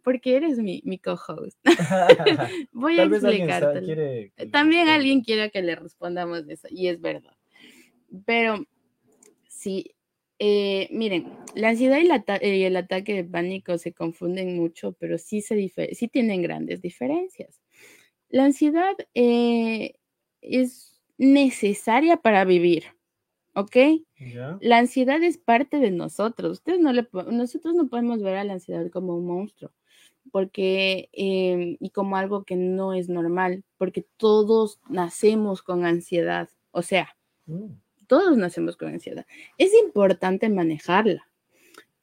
[0.02, 1.58] porque eres mi, mi co-host.
[2.72, 4.32] Voy a explicarte.
[4.50, 7.36] También alguien quiere que le respondamos eso, y es verdad.
[8.24, 8.66] Pero
[9.48, 9.94] sí,
[10.38, 15.70] eh, miren, la ansiedad y, el ataque de pánico se confunden mucho, pero sí, se
[15.94, 17.60] sí tienen grandes diferencias.
[18.28, 19.94] La ansiedad eh,
[20.40, 22.84] es necesaria para vivir.
[23.54, 23.76] ¿Ok?
[24.60, 26.52] La ansiedad es parte de nosotros.
[26.52, 29.72] Ustedes no le, nosotros no podemos ver a la ansiedad como un monstruo,
[30.30, 36.48] porque em, y como algo que no es normal, porque todos nacemos con ansiedad.
[36.70, 37.66] O sea, mm.
[38.06, 39.26] todos nacemos con ansiedad.
[39.58, 41.26] Es importante manejarla.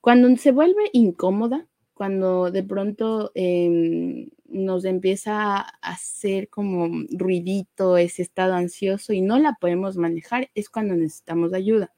[0.01, 1.67] Cuando se vuelve incómoda,
[1.99, 9.37] cuando de pronto em, nos empieza a hacer como ruidito ese estado ansioso y no
[9.37, 11.91] la podemos manejar, es cuando necesitamos ayuda.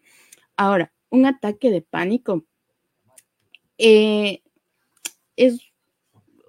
[0.58, 2.48] Ahora, un ataque de pánico
[3.78, 4.42] eh,
[5.36, 5.60] es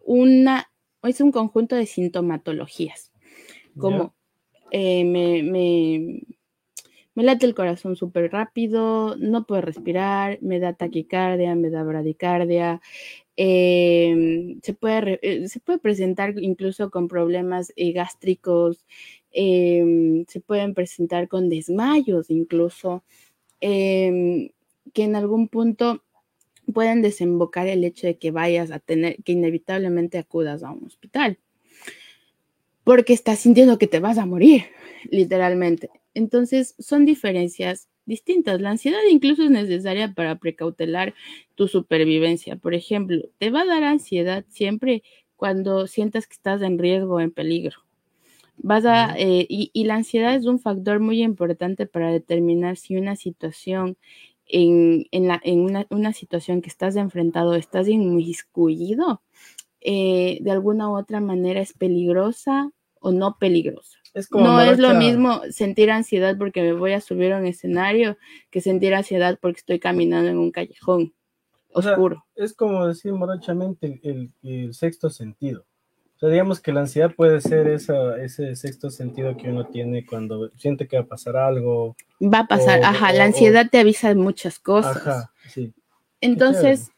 [0.07, 0.71] una
[1.03, 3.12] es un conjunto de sintomatologías,
[3.77, 4.15] como
[4.71, 6.23] eh, me, me,
[7.15, 12.81] me late el corazón súper rápido, no puedo respirar, me da taquicardia, me da bradicardia,
[13.37, 18.85] em, se, puede, eh, se puede presentar incluso con problemas eh, gástricos,
[19.33, 23.05] em, se pueden presentar con desmayos incluso,
[23.61, 24.51] em,
[24.92, 26.03] que en algún punto
[26.73, 31.38] pueden desembocar el hecho de que vayas a tener, que inevitablemente acudas a un hospital,
[32.85, 34.64] porque estás sintiendo que te vas a morir,
[35.11, 35.90] literalmente.
[36.14, 38.61] Entonces, son diferencias distintas.
[38.61, 41.15] La ansiedad incluso es necesaria para precautelar
[41.55, 42.57] tu supervivencia.
[42.57, 45.03] Por ejemplo, te va a dar ansiedad siempre
[45.37, 47.79] cuando sientas que estás en riesgo o en peligro.
[48.59, 53.17] Vas a, eh, y, la ansiedad es un factor muy importante para determinar si una
[53.17, 53.97] situación,
[54.47, 59.23] en, la, en una, situación que estás enfrentado, estás inmiscuido,
[59.81, 65.40] eh, de alguna u otra manera es peligrosa o no peligrosa no es lo mismo
[65.51, 68.18] sentir ansiedad porque me voy a subir a un escenario
[68.51, 71.14] que sentir ansiedad porque estoy caminando en un callejón
[71.72, 72.25] oscuro.
[72.35, 74.01] es como decir morochamente
[74.42, 75.64] el, sexto sentido.
[76.16, 80.07] O sea, digamos que la ansiedad puede ser esa, ese sexto sentido que uno tiene
[80.07, 81.96] cuando siente que va a pasar algo.
[82.22, 84.98] Va a pasar, ajá, la ansiedad te avisa de muchas cosas.
[84.98, 85.72] Ajá, sí.
[86.20, 86.92] Entonces,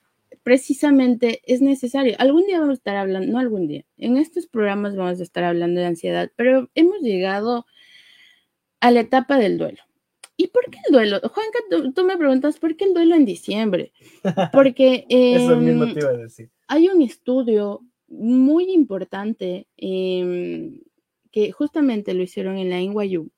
[0.44, 2.14] precisamente es necesario.
[2.18, 5.42] Algún día vamos a estar hablando, no algún día, en estos programas vamos a estar
[5.42, 7.66] hablando de ansiedad, pero hemos llegado
[8.80, 9.82] a la etapa del duelo.
[10.36, 11.20] ¿Y por qué el duelo?
[11.20, 13.92] Juanca, tú, me preguntas, ¿por qué el duelo en diciembre?
[14.52, 16.50] Porque Eso mismo te iba a decir.
[16.68, 20.80] hay un estudio muy importante em,
[21.30, 23.30] que justamente lo hicieron en la NYU,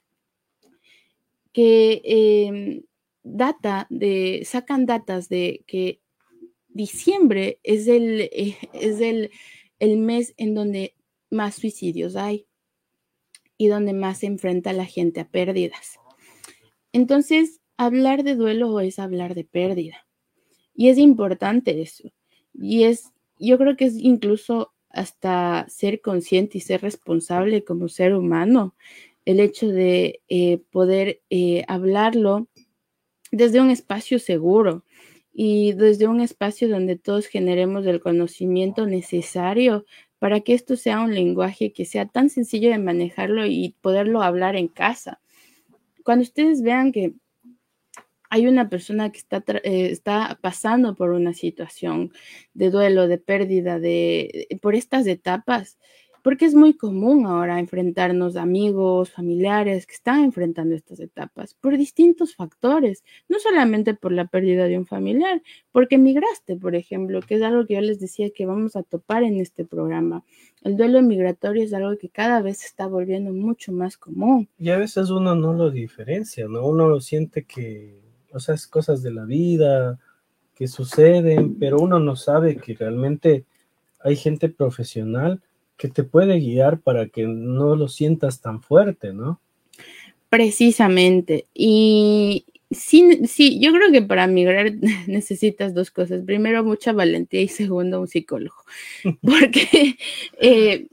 [1.52, 2.82] que em,
[3.22, 6.00] data de, sacan datas de que
[6.76, 9.30] diciembre es el, eh, es el,
[9.78, 10.94] el mes en donde
[11.30, 12.46] más suicidios hay
[13.58, 15.98] y donde más se enfrenta la gente a pérdidas.
[16.92, 20.06] Entonces, hablar de duelo es hablar de pérdida.
[20.74, 22.10] Y es importante eso.
[22.52, 28.14] Y es, yo creo que es incluso hasta ser consciente y ser responsable como ser
[28.14, 28.74] humano,
[29.24, 32.48] el hecho de eh, poder eh, hablarlo
[33.32, 34.84] desde un espacio seguro,
[35.38, 39.84] y desde un espacio donde todos generemos el conocimiento necesario
[40.18, 44.56] para que esto sea un lenguaje que sea tan sencillo de manejarlo y poderlo hablar
[44.56, 45.20] en casa.
[46.04, 47.12] Cuando ustedes vean que
[48.30, 52.14] hay una persona que está, eh, está pasando por una situación
[52.54, 55.78] de duelo, de pérdida, de, por estas etapas,
[56.26, 61.78] porque es muy común ahora enfrentarnos a amigos, familiares que están enfrentando estas etapas por
[61.78, 67.36] distintos factores, no solamente por la pérdida de un familiar, porque migraste, por ejemplo, que
[67.36, 70.24] es algo que yo les decía que vamos a topar en este programa.
[70.64, 74.48] El duelo migratorio es algo que cada vez está volviendo mucho más común.
[74.58, 76.66] Y a veces uno no lo diferencia, ¿no?
[76.66, 78.02] Uno siente que,
[78.32, 80.00] o sea, es cosas de la vida
[80.56, 83.44] que suceden, pero uno no sabe que realmente
[84.00, 85.40] hay gente profesional
[85.76, 89.40] que te puede guiar para que no lo sientas tan fuerte, ¿no?
[90.28, 91.46] Precisamente.
[91.54, 94.72] Y sí, sí, yo creo que para migrar
[95.06, 96.24] necesitas dos cosas.
[96.24, 98.56] Primero, mucha valentía y segundo, un psicólogo.
[99.22, 99.96] Porque
[100.40, 100.88] eh,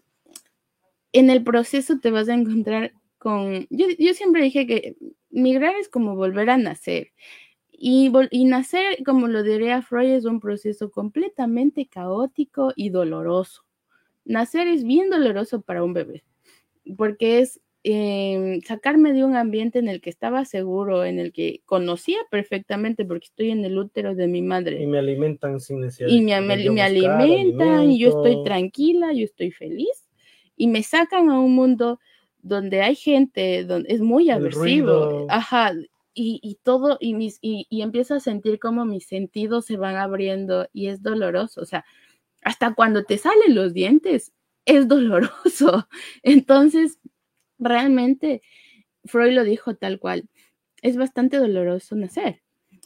[1.13, 3.67] en el proceso te vas a encontrar con...
[3.69, 4.97] Yo, yo, siempre dije que
[5.29, 7.11] migrar es como volver a nacer.
[7.71, 13.65] Y, y nacer, como lo diría Freud, es un proceso completamente caótico y doloroso
[14.25, 16.23] nacer es bien doloroso para un bebé,
[16.97, 21.61] porque es em, sacarme de un ambiente en el que estaba seguro, en el que
[21.65, 24.81] conocía perfectamente, porque estoy en el útero de mi madre.
[24.81, 26.09] Y me alimentan sin necesidad.
[26.09, 30.07] Y me, alimentan, y yo estoy tranquila, yo estoy feliz,
[30.55, 31.99] y me sacan a un mundo
[32.41, 35.25] donde hay gente, donde es muy aversivo.
[35.29, 35.73] Ajá,
[36.13, 39.95] y, y, todo, y, mis, y, y empiezo a sentir como mis sentidos se van
[39.95, 41.61] abriendo y es doloroso.
[41.61, 41.85] O sea,
[42.43, 44.33] hasta cuando te salen los dientes,
[44.65, 45.87] es doloroso.
[46.23, 46.99] Entonces,
[47.59, 48.41] realmente,
[49.05, 50.29] Freud lo dijo tal cual,
[50.81, 52.41] es bastante doloroso nacer.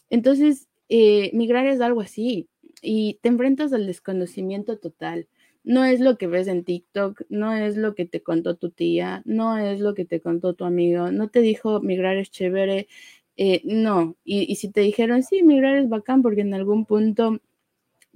[0.10, 2.50] Entonces, eh, migrar es algo así
[2.82, 5.28] y te enfrentas al desconocimiento total.
[5.64, 9.22] No es lo que ves en TikTok, no es lo que te contó tu tía,
[9.26, 12.88] no es lo que te contó tu amigo, no te dijo migrar es chévere,
[13.36, 14.16] eh, no.
[14.24, 17.42] Y, y si te dijeron, sí, migrar es bacán porque en algún punto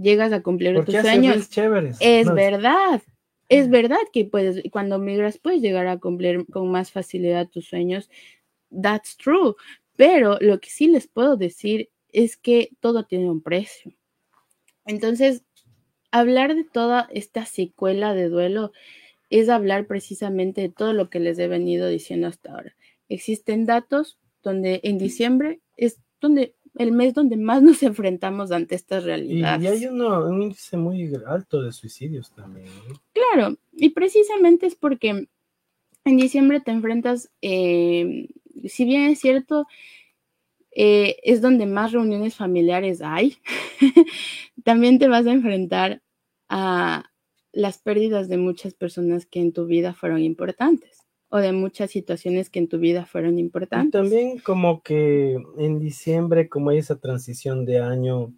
[0.02, 1.50] llegas a cumplir tus sueños.
[2.00, 3.02] Es verdad,
[3.50, 8.10] es verdad que puedes, cuando migras puedes llegar a cumplir con más facilidad tus sueños.
[8.70, 9.56] That's true.
[9.96, 13.94] Pero lo que sí les puedo decir es que todo tiene un precio.
[14.86, 15.44] Entonces,
[16.12, 18.72] hablar de toda esta secuela de duelo
[19.30, 22.76] es hablar precisamente de todo lo que les he venido diciendo hasta ahora.
[23.10, 29.04] Existen datos donde en diciembre es donde el mes donde más nos enfrentamos ante estas
[29.04, 29.64] realidades.
[29.64, 32.68] Y, hay un índice muy alto de suicidios también.
[33.14, 35.28] Claro, y precisamente es porque
[36.04, 38.30] en diciembre te enfrentas, eh,
[38.66, 39.68] si bien es cierto,
[40.72, 43.38] eh, es donde más reuniones familiares hay,
[44.64, 46.02] también te vas a enfrentar
[46.50, 47.12] a
[47.52, 51.01] las pérdidas de muchas personas que en tu vida fueron importantes
[51.32, 53.88] o de muchas situaciones que en tu vida fueron importantes.
[53.88, 58.34] Y también como que en diciembre, como hay esa transición de año,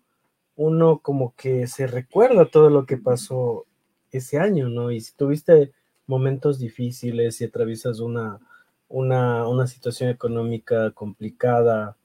[0.55, 3.65] uno como que se recuerda todo lo que pasó
[4.11, 4.91] ese año, ¿no?
[4.91, 5.71] Y si tuviste
[6.05, 8.39] momentos difíciles y atraviesas una,
[8.87, 11.97] una, una situación económica complicada,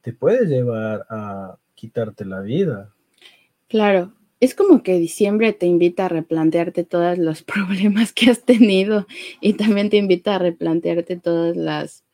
[0.00, 2.94] te puede llevar a quitarte la vida.
[3.68, 9.06] Claro, es como que diciembre te invita a replantearte todos los problemas que has tenido
[9.40, 12.04] y también te invita a replantearte todas las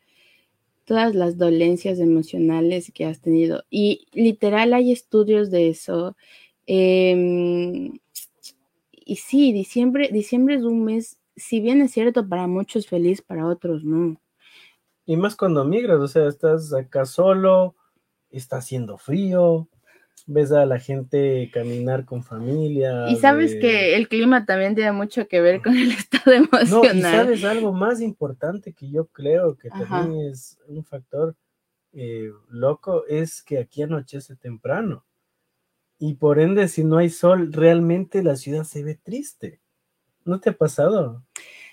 [0.84, 3.64] todas las dolencias emocionales que has tenido.
[3.70, 6.16] Y literal hay estudios de eso.
[6.66, 7.98] Em,
[8.92, 13.46] y sí, diciembre, diciembre es un mes, si bien es cierto, para muchos feliz, para
[13.46, 14.20] otros no.
[15.06, 17.74] Y más cuando migras, o sea, estás acá solo,
[18.30, 19.68] está haciendo frío,
[20.28, 23.08] ves a la gente caminar con familia.
[23.08, 26.92] Y sabes que el clima también tiene mucho que ver con el estado emocional.
[26.92, 31.34] No, y sabes algo más importante que yo creo que también es un factor
[31.94, 35.04] eh, loco, es que aquí anochece temprano.
[35.98, 39.60] Y por ende, si no hay sol, realmente la ciudad se ve triste.
[40.24, 41.24] ¿No te ha pasado?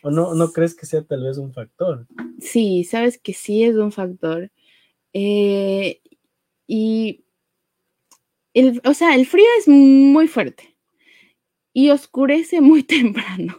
[0.02, 2.08] ¿O no, no crees que sea tal vez un factor?
[2.40, 4.50] Sí, sabes que sí es un factor.
[5.12, 6.02] Eh,
[6.68, 7.25] y
[8.84, 10.76] o sea, el frío es muy fuerte
[11.74, 13.58] y oscurece muy temprano.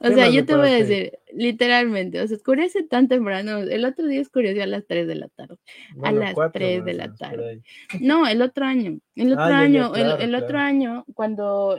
[0.00, 3.58] o sea, yo te voy a decir, literalmente, o sea, oscurece tan temprano.
[3.58, 5.56] El otro día oscureció a las 3 de la tarde.
[6.02, 7.62] a las 3 de la tarde.
[8.00, 9.00] No, el otro año.
[9.16, 11.78] El otro ah, año, el, otro año, cuando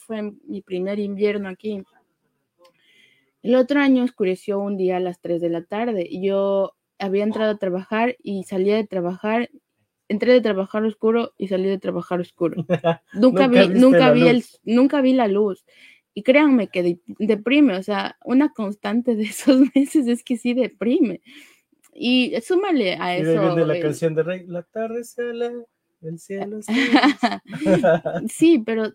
[0.00, 1.82] fue mi primer invierno aquí,
[3.42, 6.08] el otro año oscureció un día a las 3 de la tarde.
[6.10, 9.50] Yo había entrado a trabajar y salía de trabajar
[10.14, 12.64] entré de trabajar oscuro y salí de trabajar oscuro.
[13.12, 15.64] Nunca, vi, nunca vi, el, nunca vi la luz.
[16.14, 21.20] Y créanme que deprime, o sea, una constante de esos meses es que sí deprime.
[21.92, 23.58] Y súmale a eso.
[23.58, 25.22] Y la canción de Rey, la tarde se
[26.08, 26.60] el cielo
[28.28, 28.92] sí, pero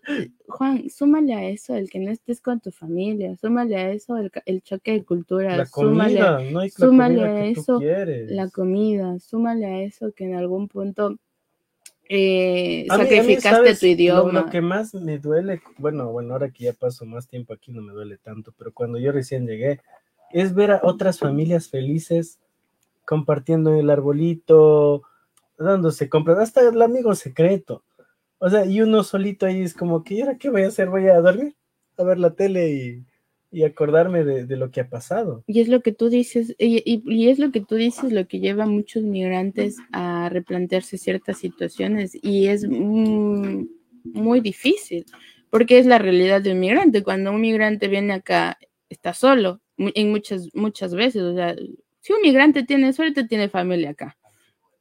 [0.48, 4.62] Juan, súmale a eso el que no estés con tu familia, súmale a eso el,
[4.62, 10.12] choque de cultura, la comida, súmale, no súmale a eso la comida, súmale a eso
[10.12, 11.18] que en algún punto
[12.12, 14.32] eh, sacrificaste tu idioma.
[14.32, 17.70] Lo, lo, que más me duele, bueno, bueno, ahora que ya paso más tiempo aquí
[17.70, 19.80] no me duele tanto, pero cuando yo recién llegué,
[20.32, 22.40] es ver a otras familias felices
[23.04, 25.02] compartiendo el arbolito,
[25.64, 27.84] dándose compras, hasta el amigo secreto.
[28.38, 30.88] O sea, y uno solito ahí es como que, ¿y ahora qué voy a hacer?
[30.88, 31.54] ¿Voy a dormir?
[31.98, 33.04] A ver la tele y,
[33.50, 35.44] y acordarme de, de, lo que ha pasado.
[35.46, 38.40] Y es lo que tú dices, y, y, es lo que tú dices, lo que
[38.40, 43.66] lleva a muchos migrantes a replantearse ciertas situaciones y es mm,
[44.04, 45.04] muy difícil,
[45.50, 47.02] porque es la realidad de un migrante.
[47.02, 48.58] Cuando un migrante viene acá,
[48.88, 51.54] está solo, en muchas, muchas veces, o sea,
[52.00, 54.16] si un migrante tiene suerte, tiene familia acá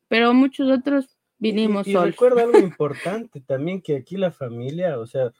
[0.10, 5.08] pero muchos otros vinimos y, y recuerda algo importante también, que aquí la familia, o
[5.08, 5.32] sea,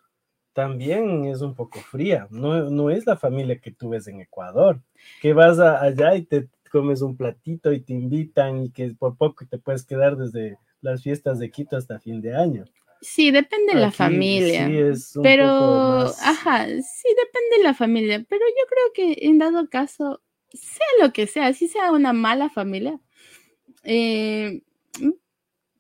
[0.54, 4.82] también es un poco fría, no, no es la familia que tú ves en Ecuador,
[5.22, 9.46] que vas allá y te comes un platito y te invitan y que por poco
[9.46, 12.66] te puedes quedar desde las fiestas de Quito hasta fin de año.
[13.02, 14.68] Sí, depende de la familia.
[14.68, 19.26] Sí, es un pero, poco ajá, sí, depende de la familia, pero yo creo que
[19.28, 23.00] en dado caso, sea lo que sea, si sea una mala familia,
[23.84, 24.62] eh,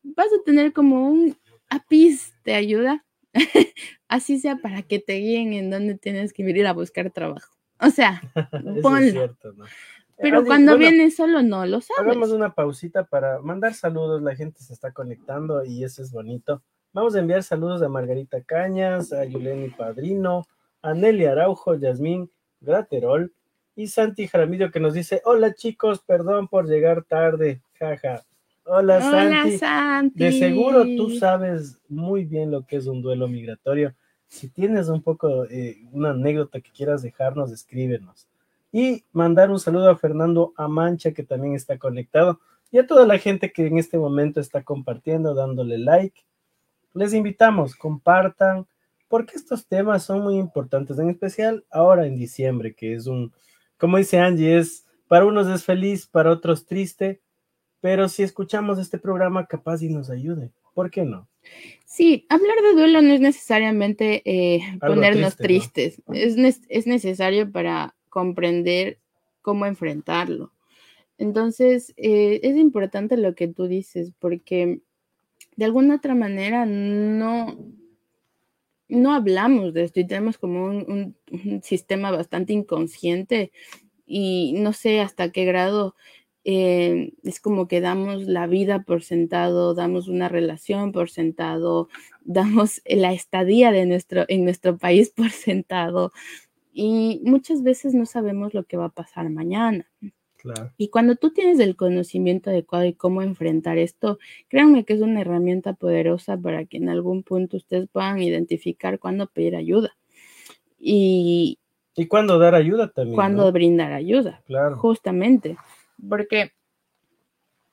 [0.04, 1.38] vas a tener como un
[1.70, 3.06] APIS de ayuda,
[4.08, 7.54] así sea para que te guíen en dónde tienes que ir a buscar trabajo.
[7.80, 8.22] O sea,
[8.82, 9.36] ponlo.
[10.22, 12.02] Pero cuando vienes solo no lo sabes.
[12.02, 16.62] Hagamos una pausita para mandar saludos, la gente se está conectando y eso es bonito.
[16.92, 20.46] Vamos a enviar saludos a Margarita Cañas, a Yuleni Padrino,
[20.82, 22.30] a Nelly Araujo, Yasmín
[22.60, 23.34] Graterol
[23.76, 27.62] y Santi Jaramillo que nos dice, hola chicos, perdón por llegar tarde.
[27.80, 28.26] Jaja.
[28.66, 29.02] Hola,
[29.58, 30.20] Santi.
[30.20, 33.96] De seguro tú sabes muy bien lo que es un duelo migratorio.
[34.28, 38.28] Si tienes un poco eh, una anécdota que quieras dejarnos, escríbenos.
[38.72, 43.18] Y mandar un saludo a Fernando Amancha, que también está conectado, y a toda la
[43.18, 46.22] gente que en este momento está compartiendo, dándole like.
[46.94, 48.68] Les invitamos, compartan,
[49.08, 53.34] porque estos temas son muy importantes, en especial ahora en diciembre, que es un,
[53.78, 57.22] como dice Angie, es para unos es feliz, para otros triste,
[57.82, 60.52] pero si escuchamos este programa, capaz y nos ayude.
[60.74, 61.28] ¿Por qué no?
[61.86, 69.00] Sí, hablar de duelo no es necesariamente eh, ponernos tristes, es, es necesario para comprender
[69.42, 70.52] cómo enfrentarlo.
[71.18, 74.82] Entonces, eh, es importante lo que tú dices, porque
[75.56, 77.58] de alguna otra manera no,
[78.88, 83.52] no hablamos de esto y tenemos como un, un sistema bastante inconsciente
[84.06, 85.96] y no sé hasta qué grado
[86.46, 91.90] eh, es como que damos la vida por sentado, damos una relación por sentado,
[92.24, 96.12] damos la estadía de nuestro, en nuestro país por sentado
[96.72, 99.90] y muchas veces no sabemos lo que va a pasar mañana.
[100.78, 105.20] Y cuando tú tienes el conocimiento adecuado de cómo enfrentar esto, créanme que es una
[105.20, 109.98] herramienta poderosa para que en algún punto ustedes puedan identificar cuándo pedir ayuda.
[110.80, 111.60] Y,
[111.94, 113.16] y cuándo dar ayuda también.
[113.16, 114.42] Cuándo brindar ayuda.
[114.46, 114.78] Claro.
[114.78, 115.58] Justamente
[116.08, 116.52] porque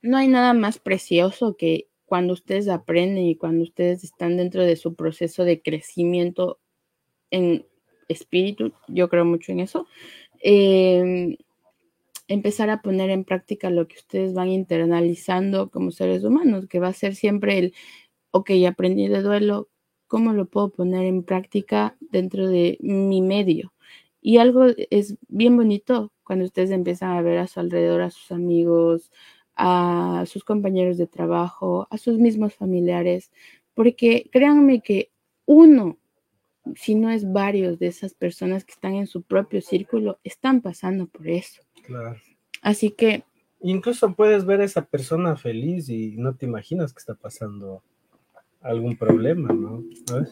[0.03, 4.77] no hay nada más precioso que cuando ustedes aprenden y cuando ustedes están dentro de
[4.77, 6.61] su proceso de crecimiento
[7.31, 7.67] en
[8.09, 9.87] espíritu, yo creo mucho en eso,
[10.41, 11.37] em,
[12.29, 16.89] empezar a poner en práctica lo que ustedes van internalizando como seres humanos, que va
[16.89, 17.75] a ser siempre el,
[18.31, 19.69] ok, aprendí de duelo,
[20.07, 23.73] ¿cómo lo puedo poner en práctica dentro de mi medio?
[24.21, 28.33] Y algo es bien bonito cuando ustedes empiezan a ver a su alrededor a sus
[28.33, 29.13] amigos,
[29.55, 33.31] a sus compañeros de trabajo, a sus mismos familiares,
[33.75, 35.13] porque créanme que
[35.47, 35.99] uno,
[36.75, 41.07] si no es varios de esas personas que están en su propio círculo, están pasando
[41.07, 41.63] por eso.
[41.85, 42.17] Claro.
[42.61, 43.23] Así que...
[43.61, 47.83] Incluso puedes ver a esa persona feliz y no te imaginas que está pasando
[48.61, 49.85] algún problema, ¿no?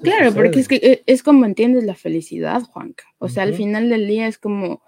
[0.03, 3.05] Claro, porque es que eh, es como entiendes la felicidad, Juanca.
[3.18, 4.82] O sea, al final del día es como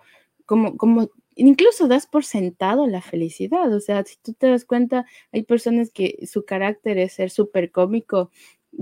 [0.46, 3.72] como, como incluso das por sentado la felicidad.
[3.72, 7.70] O sea, si tú te das cuenta, hay personas que su carácter es ser súper
[7.70, 8.30] cómico,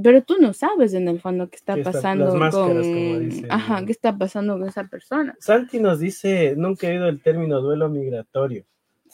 [0.03, 2.81] pero tú no sabes en el fondo qué está pasando con.
[3.51, 5.37] Ajá, qué está pasando con esa persona.
[5.41, 8.65] Santi nos dice: nunca he oído el término duelo migratorio.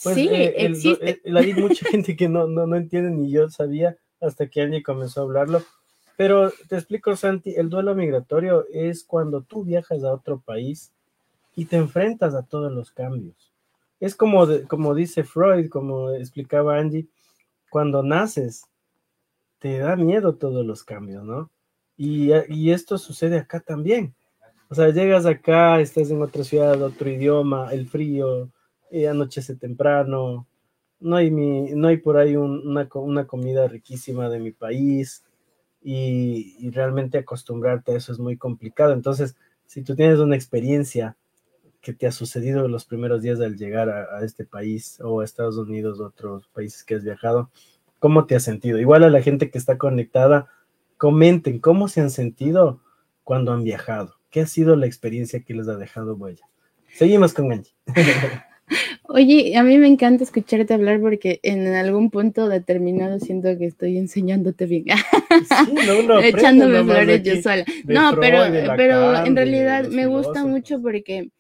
[0.03, 1.21] Pues, sí, eh, existe.
[1.25, 5.21] hay mucha gente que no, no, no entiende, ni yo sabía hasta que Angie comenzó
[5.21, 5.63] a hablarlo.
[6.17, 10.93] Pero te explico, Santi, el duelo migratorio es cuando tú viajas a otro país
[11.55, 13.53] y te enfrentas a todos los cambios.
[13.99, 17.09] Es como, como dice Freud, como explicaba Angie,
[17.69, 18.65] cuando naces,
[19.59, 21.51] te da miedo todos los cambios, ¿no?
[21.97, 24.15] Y, y esto sucede acá también.
[24.71, 28.51] O sea, llegas acá, estás en otra ciudad, otro idioma, el frío,
[28.91, 30.47] eh, anochece temprano,
[31.01, 35.25] no hay, mi, no hay por ahí una, una, comida riquísima de mi país
[35.83, 38.93] y, y, realmente acostumbrarte a eso es muy complicado.
[38.93, 39.37] Entonces,
[39.67, 41.17] si tú tienes una experiencia
[41.81, 45.21] que te ha sucedido en los primeros días al llegar a, a este país o
[45.21, 47.51] a Estados Unidos otros países que has viajado,
[47.99, 48.79] ¿cómo te has sentido?
[48.79, 50.49] Igual a la gente que está conectada,
[50.97, 52.81] comenten cómo se han sentido
[53.25, 56.45] cuando han viajado ¿Qué ha sido la experiencia que les ha dejado huella?
[56.95, 57.75] Seguimos con Angie.
[59.09, 63.99] Oye, a mí me encanta escucharte hablar porque en algún punto determinado siento que estoy
[63.99, 64.85] enseñándote bien.
[64.87, 65.75] Sí,
[66.07, 67.65] no, Echándome flores yo sola.
[67.87, 68.45] No, pero,
[68.77, 71.31] pero en realidad me gusta mucho porque,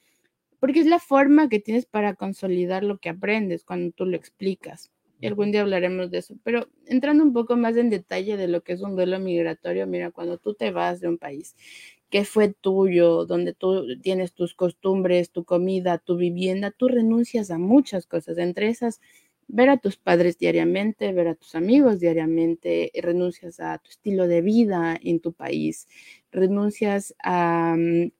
[0.60, 4.90] porque es la forma que tienes para consolidar lo que aprendes cuando tú lo explicas.
[5.22, 6.36] Y algún día hablaremos de eso.
[6.44, 10.10] Pero entrando un poco más en detalle de lo que es un duelo migratorio, mira,
[10.12, 11.56] cuando tú te vas de un país
[12.10, 17.58] que fue tuyo, donde tú tienes tus costumbres, tu comida, tu vivienda, tú renuncias a
[17.58, 19.00] muchas cosas, entre esas
[19.48, 24.42] ver a tus padres diariamente, ver a tus amigos diariamente, renuncias a tu estilo de
[24.42, 25.88] vida en tu país,
[26.32, 28.10] renuncias a, mm,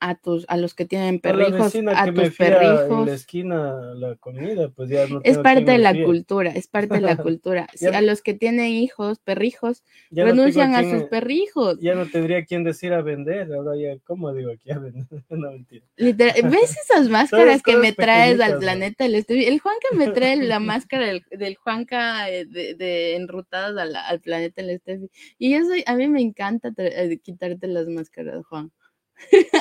[0.00, 2.90] a, tus, a los que tienen perrijos, a, tus perrijos.
[2.90, 6.94] En la esquina la comida, pues ya no Es parte de la cultura, es parte
[6.94, 7.68] de la cultura.
[7.92, 11.78] a los que tienen hijos, perrijos, renuncian a sus perrijos.
[11.80, 15.06] Ya no tendría quien decir a vender, ahora ya, ¿cómo digo aquí a vender?
[15.30, 15.84] no mentira.
[15.96, 21.56] ¿Ves esas máscaras que me traes al planeta El Juanca me trae la máscara del,
[21.56, 23.76] Juanca eh, de, enrutadas
[24.08, 25.10] al, planeta El Estefi.
[25.38, 28.72] Y eso a mí me encanta eh, quitarte las máscaras, Juan.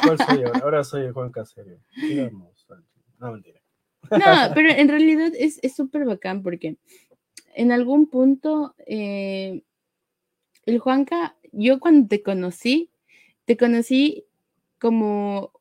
[0.04, 0.84] ¿Cuál soy ahora?
[0.84, 1.80] Soy Juan Caserio.
[4.12, 6.78] No, pero en realidad es súper bacán porque
[7.58, 9.64] en algún punto eh,
[10.66, 12.92] el Juanca, yo cuando te conocí,
[13.46, 14.26] te conocí
[14.80, 15.52] como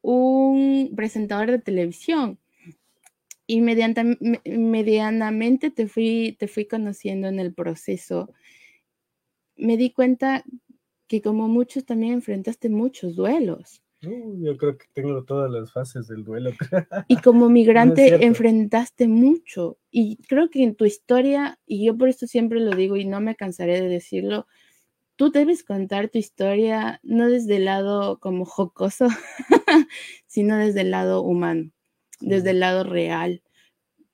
[0.00, 2.38] un presentador de televisión
[3.46, 8.32] y medianamente te fui, te fui conociendo en el proceso.
[9.56, 10.44] Me di cuenta
[11.14, 13.80] que como muchos también enfrentaste muchos duelos.
[14.00, 16.50] yo creo que tengo todas las fases del duelo.
[17.08, 19.78] Y como migrante enfrentaste mucho.
[19.92, 23.20] Y creo que en tu historia, y yo por esto siempre lo digo y no
[23.20, 24.48] me cansaré de decirlo,
[25.14, 29.06] tú debes contar tu historia no desde el lado como jocoso,
[30.26, 31.70] sino desde el lado humano,
[32.20, 33.40] desde el lado real,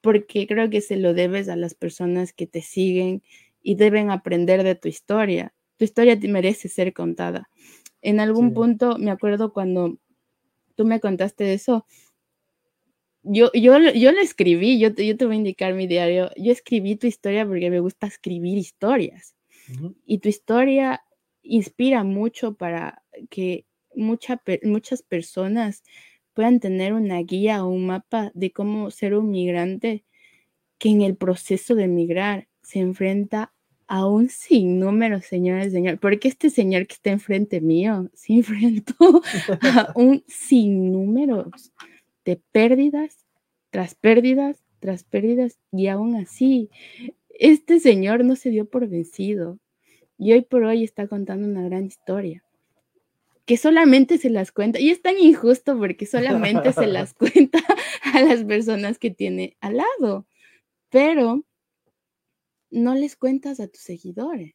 [0.02, 3.22] porque creo que se lo debes a las personas que te siguen
[3.62, 7.48] y deben aprender de tu historia tu historia merece ser contada.
[8.02, 9.96] En algún punto, me acuerdo cuando
[10.74, 11.86] tú me contaste eso,
[13.22, 16.96] yo, yo, yo lo escribí, yo, yo te voy a indicar mi diario, yo escribí
[16.96, 19.34] tu historia porque me gusta escribir historias.
[20.04, 21.02] Y tu historia
[21.42, 23.64] inspira mucho para que
[23.94, 25.82] muchas personas
[26.34, 30.04] puedan tener una guía o un mapa de cómo ser un migrante
[30.76, 33.54] que en el proceso de migrar se enfrenta
[33.90, 39.20] a un sinnúmero, señores y señores, porque este señor que está enfrente mío se enfrentó
[39.62, 41.50] a un sinnúmero
[42.24, 43.26] de pérdidas
[43.70, 46.70] tras pérdidas tras pérdidas y aún así
[47.30, 49.58] este señor no se dio por vencido
[50.16, 52.44] y hoy por hoy está contando una gran historia
[53.44, 57.58] que solamente se las cuenta y es tan injusto porque solamente se las cuenta
[58.14, 60.26] a las personas que tiene al lado
[60.90, 61.44] pero
[62.70, 64.54] no les cuentas a tus seguidores.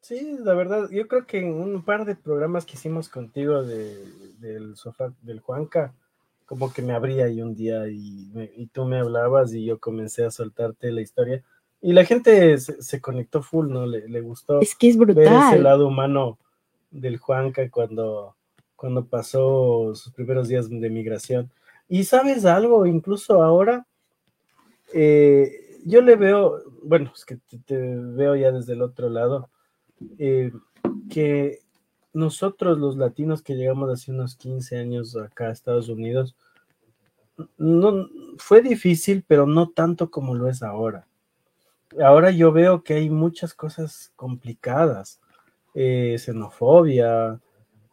[0.00, 4.76] Sí, la verdad, yo creo que en un par de programas que hicimos contigo del
[4.76, 5.94] sofá del Juanca,
[6.44, 10.24] como que me abría ahí un día y, y, tú me hablabas y yo comencé
[10.24, 11.42] a soltarte la historia.
[11.80, 13.86] Y la gente se, conectó full, ¿no?
[13.86, 14.60] Le, le, gustó.
[14.60, 15.24] Es que es brutal.
[15.24, 16.38] Ver ese lado humano
[16.90, 18.36] del Juanca cuando,
[18.76, 21.50] cuando pasó sus primeros días de migración.
[21.88, 23.86] Y sabes algo, incluso ahora,
[24.92, 29.50] eh, yo le veo, bueno, es que te, veo ya desde el otro lado,
[30.18, 30.52] eh,
[31.10, 31.60] que
[32.12, 36.36] nosotros los latinos que llegamos hace unos 15 años acá a Estados Unidos,
[37.56, 38.08] no,
[38.38, 41.06] fue difícil, pero no tanto como lo es ahora.
[42.02, 45.20] Ahora yo veo que hay muchas cosas complicadas,
[45.74, 47.40] eh, xenofobia,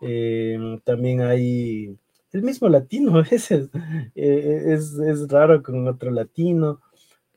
[0.02, 1.98] eh, también hay
[2.32, 3.70] el mismo latino a veces,
[4.16, 6.80] es, es raro con otro latino,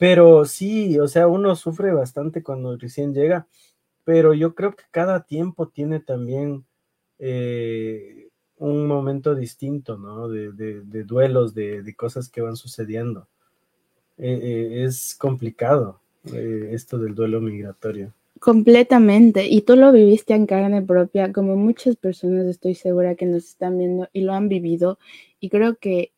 [0.02, 3.46] pero sí, o sea, uno sufre bastante cuando recién llega
[4.04, 6.64] pero yo creo que cada tiempo tiene también
[7.18, 8.28] eh,
[8.58, 10.28] un momento distinto, ¿no?
[10.28, 13.28] De, duelos, de, cosas que van sucediendo.
[14.18, 18.12] Eh, eh, es complicado esto del duelo migratorio.
[18.38, 23.44] Completamente, y tú lo viviste en carne propia, como muchas personas estoy segura que nos
[23.44, 24.98] están viendo y lo han vivido,
[25.40, 26.12] y creo que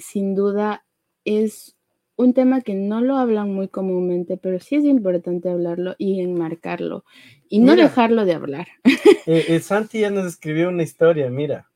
[0.00, 0.84] sin duda
[1.24, 1.76] es
[2.22, 7.04] un tema que no lo hablan muy comúnmente, pero sí es importante hablarlo y enmarcarlo
[7.48, 8.68] y no dejarlo de hablar.
[9.24, 11.70] Eh, el Santi ya nos escribió una historia, mira.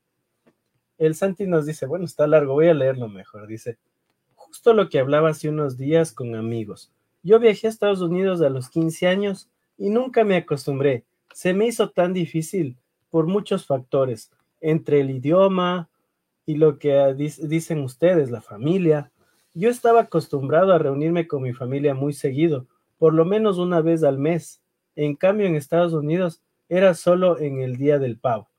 [0.99, 3.47] El Santi nos dice, bueno, está largo, voy a leerlo mejor.
[3.47, 3.79] Dice,
[4.35, 6.91] justo lo que hablaba hace unos días con amigos.
[7.23, 11.05] Yo viajé a Estados Unidos a los 15 años y nunca me acostumbré.
[11.33, 12.77] Se me hizo tan difícil
[13.11, 15.89] por muchos factores, entre el idioma
[16.47, 19.13] y lo que dicen ustedes, la familia,
[19.57, 22.67] yo estaba acostumbrado a reunirme con mi familia muy seguido,
[22.99, 24.61] por lo menos una vez al mes.
[24.97, 28.51] En cambio, en Estados Unidos era solo en el día del pavo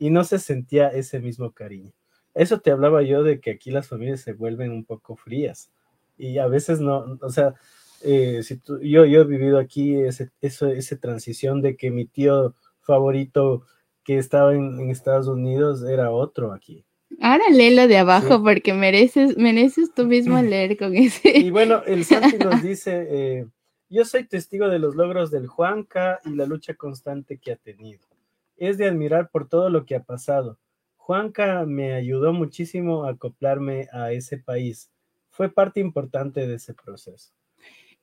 [0.00, 1.92] y no se sentía ese mismo cariño.
[2.34, 5.70] Eso te hablaba yo de que aquí las familias se vuelven un poco frías
[6.18, 7.54] y a veces no, o sea,
[8.02, 8.42] eh,
[8.82, 13.64] yo, yo he vivido aquí ese, esa transición de que mi tío favorito
[14.02, 16.84] que estaba en Estados Unidos era otro aquí
[17.22, 21.38] Ahora léelo de abajo porque mereces, mereces tú mismo leer con ese.
[21.38, 23.46] Y bueno, el Santi nos dice, eh,
[23.88, 28.08] yo soy testigo de los logros del Juanca y la lucha constante que ha tenido.
[28.56, 30.58] Es de admirar por todo lo que ha pasado.
[30.96, 34.90] Juanca me ayudó muchísimo a acoplarme a ese país.
[35.30, 37.32] Fue parte importante de ese proceso.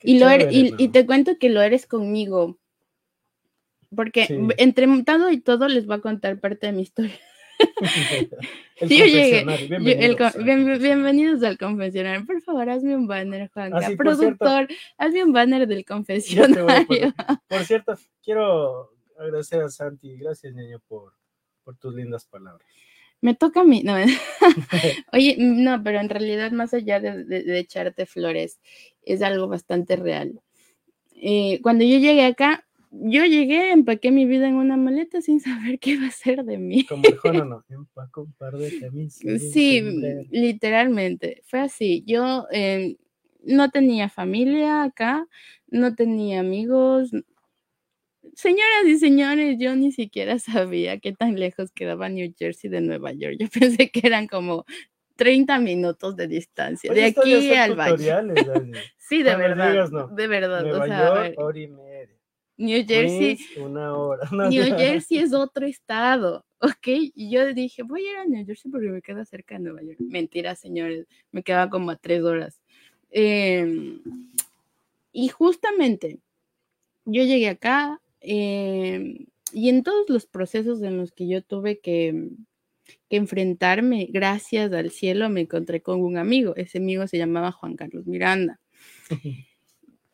[0.02, 2.58] y, lo er, y, te cuento que lo eres conmigo.
[3.94, 7.20] Porque entre todo y todo les voy a contar parte de mi historia.
[10.80, 12.26] Bienvenidos al confesionario.
[12.26, 13.74] Por favor, hazme un banner, Juan.
[13.74, 17.14] Ah, Productor, hazme un banner del confesionario.
[17.48, 20.18] Por, cierto, quiero agradecer a Santi.
[20.18, 21.14] Gracias, niño, por,
[21.64, 22.68] por tus lindas palabras.
[23.22, 23.84] Me toca a mí.
[23.84, 23.96] No.
[25.14, 28.60] Oye, no, pero en realidad, más allá de, echarte flores,
[29.04, 30.42] es algo bastante real.
[31.16, 35.80] Eh, cuando yo llegué acá, yo llegué, empaqué mi vida en una maleta sin saber
[35.80, 36.86] qué iba a ser de mí.
[36.86, 37.14] Como el
[37.50, 39.42] no, empaco un par de camisas.
[39.52, 39.82] Sí,
[40.32, 42.04] literalmente, fue así.
[42.06, 42.96] Yo em,
[43.44, 45.28] no tenía familia acá,
[45.68, 47.12] no tenía amigos.
[48.36, 53.12] Señoras y señores, yo ni siquiera sabía qué tan lejos quedaba New Jersey de Nueva
[53.12, 53.38] York.
[53.40, 54.66] Yo pensé que eran como
[55.16, 58.14] 30 minutos de distancia, de aquí al valle.
[58.98, 60.64] sí, de verdad, de verdad.
[60.64, 62.19] Nueva York, hora y media.
[62.60, 63.40] New Jersey.
[63.58, 64.30] una hora.
[64.50, 66.88] New Jersey es otro estado, ¿ok?
[67.16, 69.82] Y yo dije, voy a ir a New Jersey porque me queda cerca de Nueva
[69.82, 69.98] York.
[70.02, 72.60] Mentira, señores, me queda como a tres horas.
[73.12, 74.02] Em,
[75.14, 76.20] y justamente,
[77.06, 82.28] yo llegué acá em, y en todos los procesos en los que yo tuve que,
[83.10, 86.58] que enfrentarme, gracias al cielo, me encontré con un amigo.
[86.58, 88.60] Ese amigo se llamaba Juan Carlos Miranda.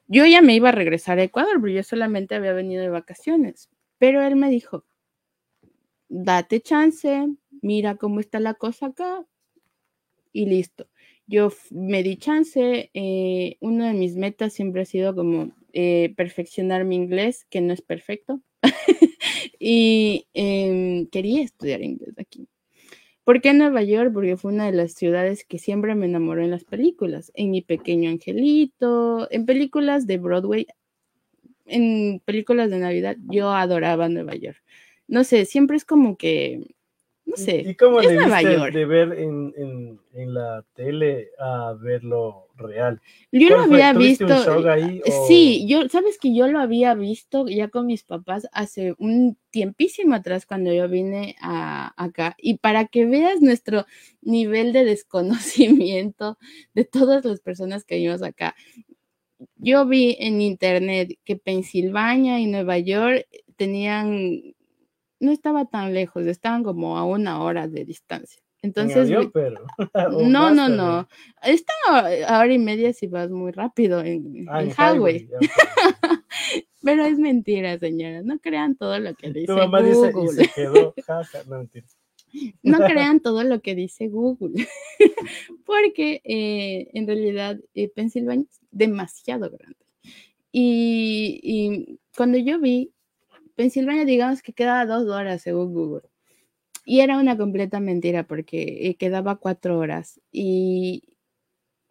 [0.07, 3.69] Yo ya me iba a regresar a Ecuador, pero yo solamente había venido de vacaciones.
[3.97, 4.85] Pero él me dijo,
[6.09, 7.27] date chance,
[7.61, 9.25] mira cómo está la cosa acá
[10.33, 10.87] y listo.
[11.27, 16.85] Yo me di chance, eh, una de mis metas siempre ha sido como eh, perfeccionar
[16.85, 18.41] mi inglés, que no es perfecto,
[19.59, 22.47] y em, quería estudiar inglés aquí.
[23.25, 24.11] ¿Por qué Nueva York?
[24.13, 27.31] Porque fue una de las ciudades que siempre me enamoró en las películas.
[27.35, 30.67] En Mi Pequeño Angelito, en películas de Broadway,
[31.65, 34.63] en películas de Navidad, yo adoraba Nueva York.
[35.07, 36.75] No sé, siempre es como que
[37.25, 37.63] no sé.
[37.65, 43.01] ¿Y cómo le viste de ver en, en, en, la tele a verlo real?
[43.31, 44.27] Yo lo había visto.
[45.27, 50.15] Sí, yo, sabes que yo lo había visto ya con mis papás hace un tiempísimo
[50.15, 52.35] atrás cuando yo vine a, acá.
[52.37, 53.85] Y para que veas nuestro
[54.21, 56.37] nivel de desconocimiento
[56.73, 58.55] de todas las personas que vivimos acá.
[59.57, 63.27] Yo vi en internet que Pensilvania y Nueva York
[63.57, 64.55] tenían
[65.19, 68.41] no estaba tan lejos, estaban como a una hora de distancia.
[68.65, 69.63] Entonces, pero,
[70.27, 71.07] no, no, no.
[71.43, 71.71] Está
[72.27, 75.29] a hora y media si vas muy rápido en, ah, highway.
[76.83, 78.23] pero es mentira, señora.
[78.23, 79.53] No crean todo lo que dice
[80.11, 80.49] Google.
[82.63, 84.67] no, crean todo lo que dice Google.
[85.63, 89.77] Porque eh, en realidad eh, Pensilvania es demasiado grande.
[90.51, 92.91] Y, y cuando yo vi
[93.55, 96.09] Pensilvania, digamos que quedaba dos horas según Google.
[96.85, 100.21] Y era una completa mentira porque eh, quedaba cuatro horas.
[100.31, 101.17] Y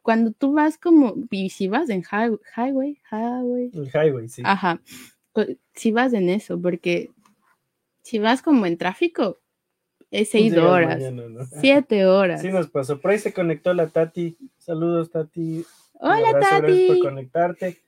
[0.03, 3.71] cuando tú vas como, y si vas en highway, highway.
[3.75, 4.43] El highway, sí.
[4.45, 4.81] Ajá.
[5.75, 7.11] si vas en eso, porque
[8.03, 9.41] si vas como en tráfico,
[10.13, 11.03] es seis horas,
[11.59, 12.41] siete horas.
[12.41, 13.01] Sí nos pasó.
[13.01, 14.39] Por ahí se conectó la Tati.
[14.59, 15.65] Saludos, Tati.
[15.95, 16.67] Hola, Tati.
[16.67, 17.79] Gracias por conectarte.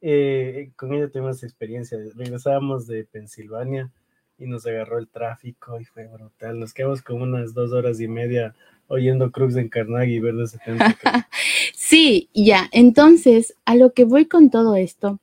[0.00, 1.98] Eh, con ella tuvimos experiencia.
[2.14, 3.90] Regresábamos de Pensilvania
[4.38, 6.58] y nos agarró el tráfico y fue brutal.
[6.58, 8.54] Nos quedamos como unas dos horas y media
[8.88, 10.96] oyendo Crux en Carnegie y Verde 70.
[11.74, 12.68] sí, ya.
[12.72, 15.20] Entonces, a lo que voy con todo esto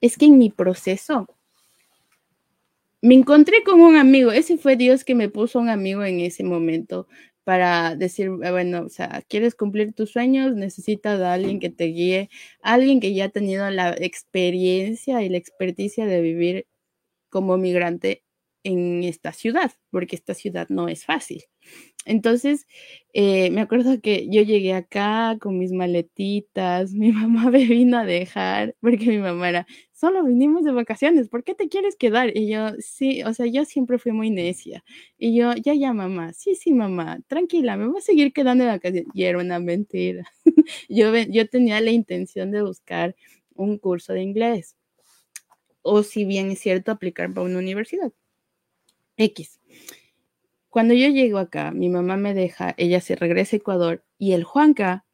[0.00, 1.28] es que en mi proceso
[3.00, 6.44] me encontré con un amigo, ese fue Dios que me puso un amigo en ese
[6.44, 7.08] momento
[7.44, 11.86] para decir, ah, bueno, o sea, quieres cumplir tus sueños, necesitas a alguien que te
[11.86, 12.30] guíe,
[12.62, 16.66] alguien que ya ha tenido la experiencia y la experticia de vivir
[17.28, 18.21] como migrante
[18.64, 21.42] en esta ciudad, porque esta ciudad no es fácil.
[22.04, 22.66] Entonces,
[23.12, 28.04] eh, me acuerdo que yo llegué acá con mis maletitas, mi mamá me vino a
[28.04, 32.36] dejar, porque mi mamá era, solo vinimos de vacaciones, ¿por qué te quieres quedar?
[32.36, 34.84] Y yo, sí, o sea, yo siempre fui muy necia.
[35.18, 38.70] Y yo, ya, ya, mamá, sí, sí, mamá, tranquila, me voy a seguir quedando de
[38.70, 39.06] vacaciones.
[39.14, 40.24] Y era una mentira.
[40.88, 43.14] yo, yo tenía la intención de buscar
[43.54, 44.76] un curso de inglés,
[45.82, 48.12] o si bien es cierto, aplicar para una universidad.
[49.22, 49.60] X.
[50.68, 54.44] Cuando yo llego acá, mi mamá me deja, ella se regresa a Ecuador y el
[54.44, 55.04] Juanca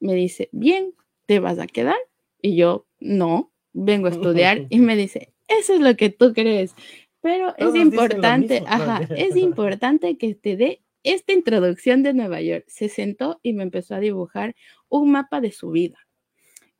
[0.00, 0.94] me dice, bien,
[1.26, 1.96] ¿te vas a quedar?
[2.42, 6.74] Y yo, no, vengo a estudiar y me dice, eso es lo que tú crees.
[7.20, 12.64] Pero es importante, ajá, es importante que te dé esta introducción de Nueva York.
[12.68, 14.54] Se sentó y me empezó a dibujar
[14.88, 15.98] un mapa de su vida.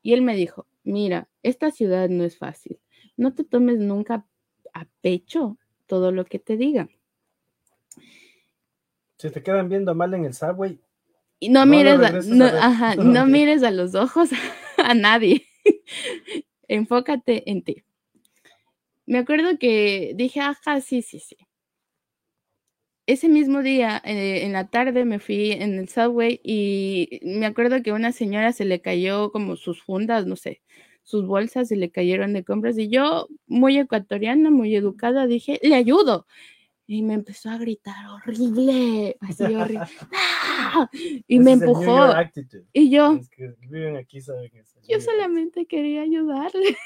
[0.02, 2.78] Y él me dijo, mira, esta ciudad no es fácil.
[3.16, 4.26] No te tomes nunca
[4.72, 6.90] a pecho todo lo que te digan.
[9.18, 10.78] Si te quedan viendo mal en el subway.
[11.38, 14.30] Y no, mires, a, no mires a los ojos
[14.78, 15.46] a nadie.
[16.68, 17.84] Enfócate en ti.
[19.06, 21.36] Me acuerdo que dije, ajá, sí, sí, sí.
[23.06, 27.80] Ese mismo día, eh, en la tarde, me fui en el subway y me acuerdo
[27.80, 30.60] que a una señora se le cayó como sus fundas, no sé,
[31.06, 32.76] sus bolsas y le cayeron de compras.
[32.76, 36.26] Y yo, muy ecuatoriana, muy educada, dije, le ayudo.
[36.88, 39.86] Y me empezó a gritar horrible, así horrible.
[40.12, 40.90] ¡Ah!
[41.28, 42.12] Y me empujó.
[42.72, 43.20] Y yo,
[44.88, 46.76] yo solamente quería ayudarle.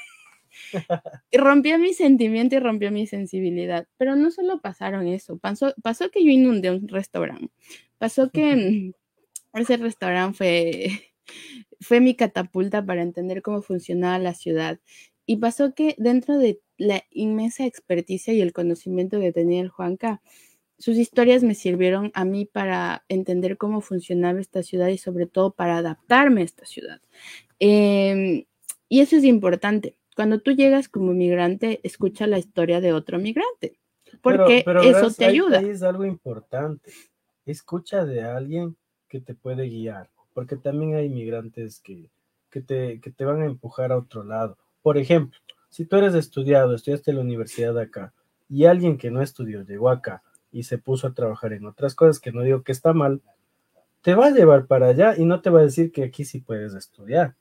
[1.31, 3.87] y rompió mi sentimiento y rompió mi sensibilidad.
[3.97, 7.49] Pero no solo pasaron eso, pasó, pasó que yo inundé un restaurante.
[7.97, 8.93] Pasó que
[9.53, 11.11] ese restaurante fue
[11.81, 14.79] fue mi catapulta para entender cómo funcionaba la ciudad.
[15.25, 20.21] Y pasó que dentro de la inmensa experticia y el conocimiento que tenía el Juanca,
[20.77, 25.53] sus historias me sirvieron a mí para entender cómo funcionaba esta ciudad y sobre todo
[25.53, 27.01] para adaptarme a esta ciudad.
[27.59, 28.45] Em,
[28.87, 29.95] y eso es importante.
[30.15, 33.79] Cuando tú llegas como migrante, escucha la historia de otro migrante,
[34.21, 35.59] porque eso te ayuda.
[35.59, 36.91] Ahí es algo importante.
[37.45, 38.75] Escucha de alguien
[39.07, 42.09] que te puede guiar porque también hay inmigrantes que,
[42.49, 44.57] que, te, que te van a empujar a otro lado.
[44.81, 45.37] Por ejemplo,
[45.69, 48.13] si tú eres estudiado, estudiaste en la universidad acá,
[48.51, 50.21] y alguien que no estudió llegó acá
[50.51, 53.21] y se puso a trabajar en otras cosas, que no digo que está mal,
[54.01, 56.41] te va a llevar para allá y no te va a decir que aquí sí
[56.41, 57.35] puedes estudiar.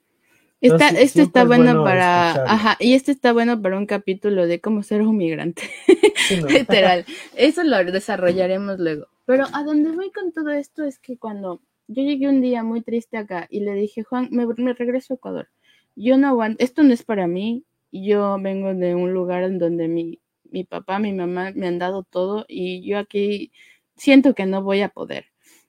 [0.61, 5.03] esto está bueno, para, ajá, y esto está bueno para un capítulo de cómo ser
[5.03, 5.62] un migrante.
[6.49, 7.05] Literal.
[7.34, 9.09] Eso lo desarrollaremos luego.
[9.26, 11.61] Pero a dónde voy con todo esto es que cuando
[11.93, 15.49] yo llegué un día muy triste acá y le dije, Juan, me, regreso a Ecuador.
[15.97, 17.64] Yo no aguanto, esto no es para mí.
[17.91, 22.05] Yo vengo de un lugar en donde mi, mi papá, mi mamá me han dado
[22.05, 23.51] todo y yo aquí
[23.97, 25.26] siento que no voy a poder.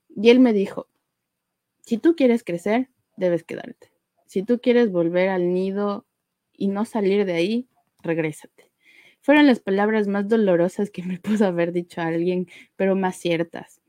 [0.09, 0.87] Y él me dijo,
[1.79, 3.91] si tú quieres crecer, debes quedarte.
[4.27, 6.05] Si tú quieres volver al nido
[6.53, 7.67] y no salir de ahí,
[8.03, 8.71] regrésate.
[9.21, 13.80] Fueron las palabras más dolorosas que me pudo haber dicho alguien, pero más ciertas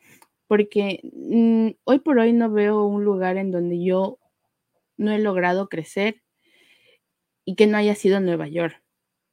[0.53, 4.19] porque mm, hoy por hoy no veo un lugar en donde yo
[4.99, 6.21] no he logrado crecer
[7.47, 8.83] y que no haya sido Nueva York.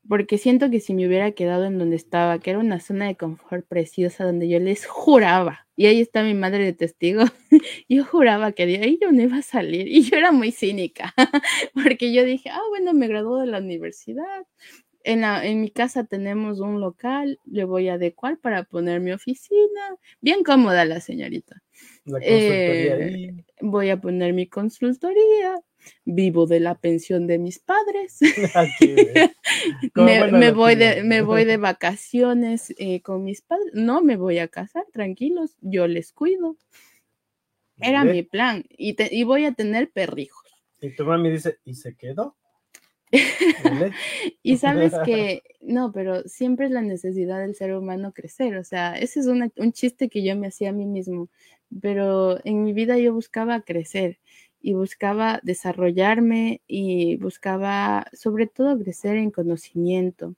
[0.07, 3.17] Porque siento que si me hubiera quedado en donde estaba, que era una zona de
[3.17, 7.25] confort preciosa donde yo les juraba, y ahí está mi madre de testigo,
[7.89, 9.89] yo juraba que de ahí yo no iba a salir.
[9.89, 11.13] Y yo era muy cínica,
[11.73, 14.45] porque yo dije, ah, bueno, me graduó de la universidad,
[15.03, 19.95] en, mi casa tenemos un local, le voy a adecuar para poner mi oficina.
[20.21, 21.61] Bien cómoda la señorita.
[22.21, 25.55] Eh, voy a poner mi consultoría.
[26.03, 28.19] Vivo de la pensión de mis padres.
[28.55, 28.65] Ah,
[30.31, 33.73] me, voy de, me voy de vacaciones eh, con mis padres.
[33.73, 36.57] No me voy a casar, tranquilos, yo les cuido.
[37.77, 38.65] Era mi plan.
[38.69, 40.43] Y, y voy a tener perrijos.
[40.81, 42.35] Y tu mami dice, ¿y se quedó?
[44.43, 48.97] y sabes que, no, pero siempre es la necesidad del ser humano crecer, o sea,
[48.97, 51.29] ese es un chiste que yo me hacía a mí mismo,
[51.81, 54.19] pero en mi vida yo buscaba crecer
[54.61, 60.35] y buscaba desarrollarme y buscaba sobre todo crecer en conocimiento.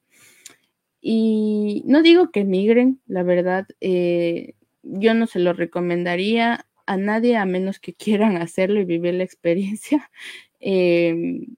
[1.01, 4.53] Y no digo que migren, la verdad, eh,
[4.83, 9.23] yo no se lo recomendaría a nadie a menos que quieran hacerlo y vivir la
[9.23, 10.11] experiencia.
[10.59, 11.55] Em,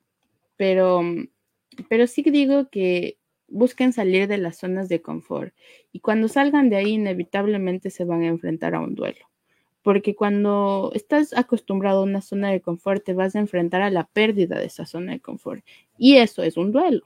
[0.64, 1.01] pero,
[1.89, 3.18] pero sí digo que
[3.49, 5.53] busquen salir de las zonas de confort
[5.91, 9.30] y cuando salgan de ahí inevitablemente se van a enfrentar a un duelo.
[9.82, 14.05] Porque cuando estás acostumbrado a una zona de confort, te vas a enfrentar a la
[14.05, 15.66] pérdida de esa zona de confort.
[15.97, 17.01] Y eso es un duelo.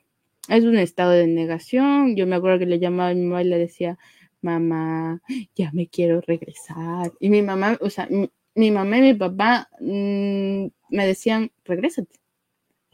[0.47, 2.15] Es un estado de negación.
[2.15, 3.97] Yo me acuerdo que le llamaba a mi mamá y le decía,
[4.41, 5.23] mamá,
[5.55, 7.11] ya me quiero regresar.
[7.19, 8.07] Y mi mamá, o sea,
[8.53, 12.19] mi, mamá y mi papá mm, me decían, regrésate.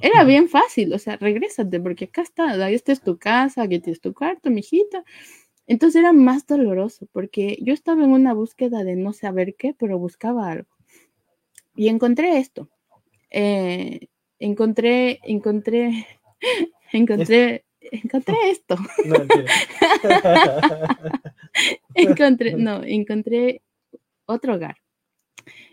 [0.03, 3.79] Era bien fácil, o sea, regrésate, porque acá está, ahí está es tu casa, aquí
[3.79, 5.03] tienes tu cuarto, mijita.
[5.65, 9.97] Entonces era más doloroso, porque yo estaba en una búsqueda de no saber qué, pero
[9.97, 10.67] buscaba algo.
[11.75, 12.69] Y encontré esto.
[13.31, 16.05] Eh, encontré, encontré,
[16.91, 18.75] encontré encontré esto.
[19.05, 19.15] No,
[21.95, 23.61] encontré, no, encontré
[24.25, 24.77] otro hogar.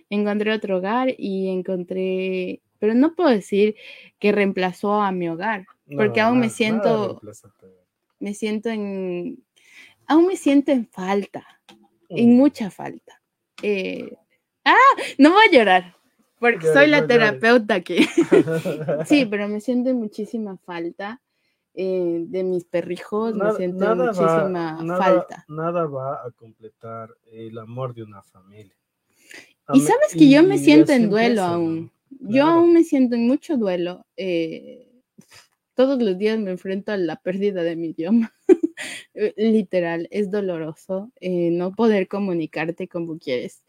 [0.09, 3.76] Encontré otro hogar y encontré, pero no puedo decir
[4.18, 7.20] que reemplazó a mi hogar, porque aún me siento,
[8.18, 9.45] me siento en,
[10.07, 11.47] aún me siento en falta,
[12.09, 12.37] en mm.
[12.37, 13.22] mucha falta.
[13.62, 14.16] Eh,
[14.64, 14.74] ah,
[15.18, 15.97] no voy a llorar,
[16.41, 17.99] porque soy la terapeuta aquí.
[19.05, 21.20] sí, pero me siento en muchísima falta
[21.74, 25.45] eh, de mis perrijos, me siento muchísima falta.
[25.49, 28.74] Nada va a completar el amor de una familia.
[29.74, 31.93] y sabes que yo me siento en duelo aún.
[32.20, 34.06] Yo aún me siento en mucho duelo.
[34.16, 34.88] Eh,
[35.74, 38.32] todos los días me enfrento a la pérdida de mi idioma.
[39.12, 43.62] Eh, literal, es doloroso no poder comunicarte como quieres,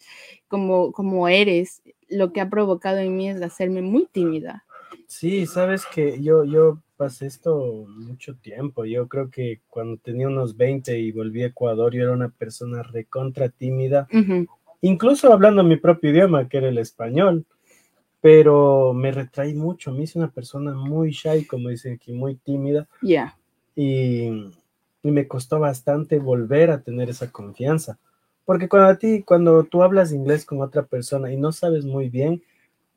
[0.48, 1.82] como, como eres.
[2.08, 4.64] Lo que ha provocado en mí es hacerme muy tímida.
[5.08, 8.86] Sí, sabes que yo, yo pasé esto mucho tiempo.
[8.86, 12.84] Yo creo que cuando tenía unos 20 y volví a Ecuador, yo era una persona
[12.84, 14.08] recontra tímida,
[14.82, 17.46] incluso hablando mi propio idioma, que era el español,
[18.22, 19.92] pero me retraí mucho.
[19.92, 22.88] Me hice una persona muy shy, como dicen aquí, muy tímida.
[23.02, 23.38] Ya.
[23.76, 24.28] Y,
[25.04, 27.98] y me costó bastante volver a tener esa confianza.
[28.46, 32.10] Porque cuando a ti, cuando tú hablas inglés con otra persona y no sabes muy
[32.10, 32.44] bien,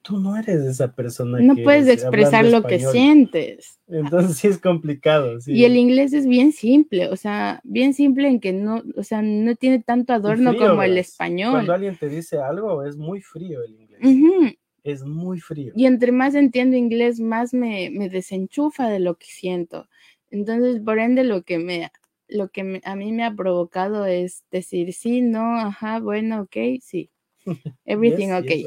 [0.02, 1.38] tú no eres esa persona.
[1.40, 3.78] No puedes expresar lo que sientes.
[3.88, 5.38] Entonces sí es complicado.
[5.46, 9.22] Y el inglés es bien simple, o sea, bien simple en que no, o sea,
[9.22, 11.52] no tiene tanto adorno como el español.
[11.52, 14.54] Cuando alguien te dice algo, es muy frío el inglés.
[14.84, 15.72] Es muy frío.
[15.74, 19.88] Y entre más entiendo inglés, más me, me desenchufa de lo que siento.
[20.30, 21.90] Entonces, por ende, lo que me
[22.28, 27.10] lo que a mí me ha provocado es decir sí, no, ajá, bueno, ok, sí.
[27.84, 28.66] Everything okay.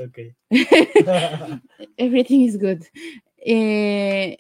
[1.97, 2.84] Everything is good.
[3.38, 4.38] Eh,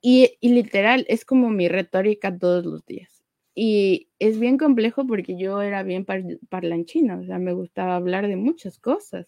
[0.00, 3.22] y, literal, es como mi retórica todos los días.
[3.54, 8.36] Y es bien complejo porque yo era bien parlanchina, o sea, me gustaba hablar de
[8.36, 9.26] muchas cosas.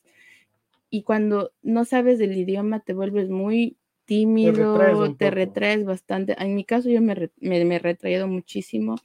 [0.90, 6.34] Y cuando no sabes del idioma, te vuelves muy tímido, te retraes, bastante.
[6.38, 8.96] En mi caso, yo me, me, me he retraído muchísimo.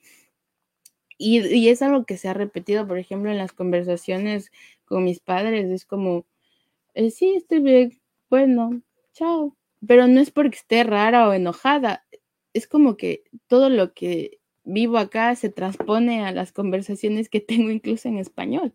[1.18, 4.52] Y, y, es algo que se ha repetido, por ejemplo, en las conversaciones
[4.86, 6.26] con mis padres, es como,
[6.94, 8.82] eh, sí, estoy bien, bueno,
[9.14, 9.56] chao.
[9.86, 12.06] Pero no es porque esté rara o enojada,
[12.54, 17.70] es como que todo lo que vivo acá se transpone a las conversaciones que tengo
[17.70, 18.74] incluso en español.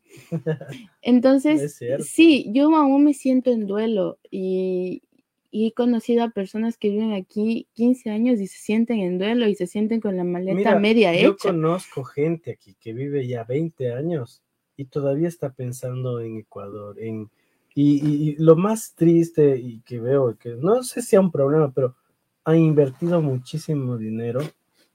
[1.02, 5.02] Entonces, sí, yo aún me siento en duelo y,
[5.50, 9.54] he conocido a personas que viven aquí 15 años y se sienten en duelo y
[9.54, 11.22] se sienten con la maleta media hecha.
[11.22, 14.42] Yo conozco gente aquí que vive ya 20 años
[14.76, 17.00] y todavía está pensando en Ecuador.
[17.00, 17.30] En,
[17.74, 21.96] y, lo más triste y que veo, que no sé si es un problema, pero
[22.44, 24.40] ha invertido muchísimo dinero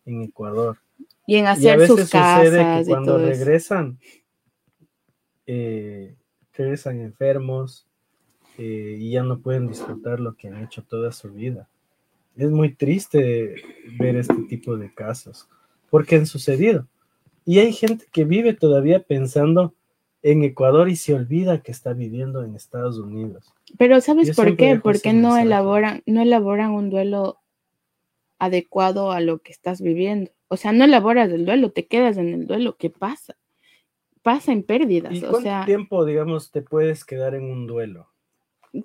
[0.05, 0.77] en Ecuador.
[1.25, 3.97] Y en hacer a veces sus sucede que cuando regresan,
[5.45, 6.15] eh,
[6.53, 7.87] regresan enfermos
[8.57, 11.69] eh, y ya no pueden disfrutar lo que han hecho toda su vida.
[12.35, 13.55] Es muy triste
[13.99, 15.47] ver este tipo de casos,
[15.89, 16.87] porque han sucedido.
[17.45, 19.73] Y hay gente que vive todavía pensando
[20.23, 23.53] en Ecuador y se olvida que está viviendo en Estados Unidos.
[23.77, 24.79] Pero ¿sabes por qué?
[24.81, 27.42] Porque no elaboran, no elaboran un duelo
[28.45, 30.31] adecuado a lo que estás viviendo.
[30.47, 32.77] O sea, no elaboras el duelo, te quedas en el duelo.
[32.77, 33.35] ¿Qué pasa?
[34.21, 35.13] Pasa en pérdidas.
[35.13, 38.09] ¿Y cuánto tiempo, digamos, te puedes quedar en un duelo?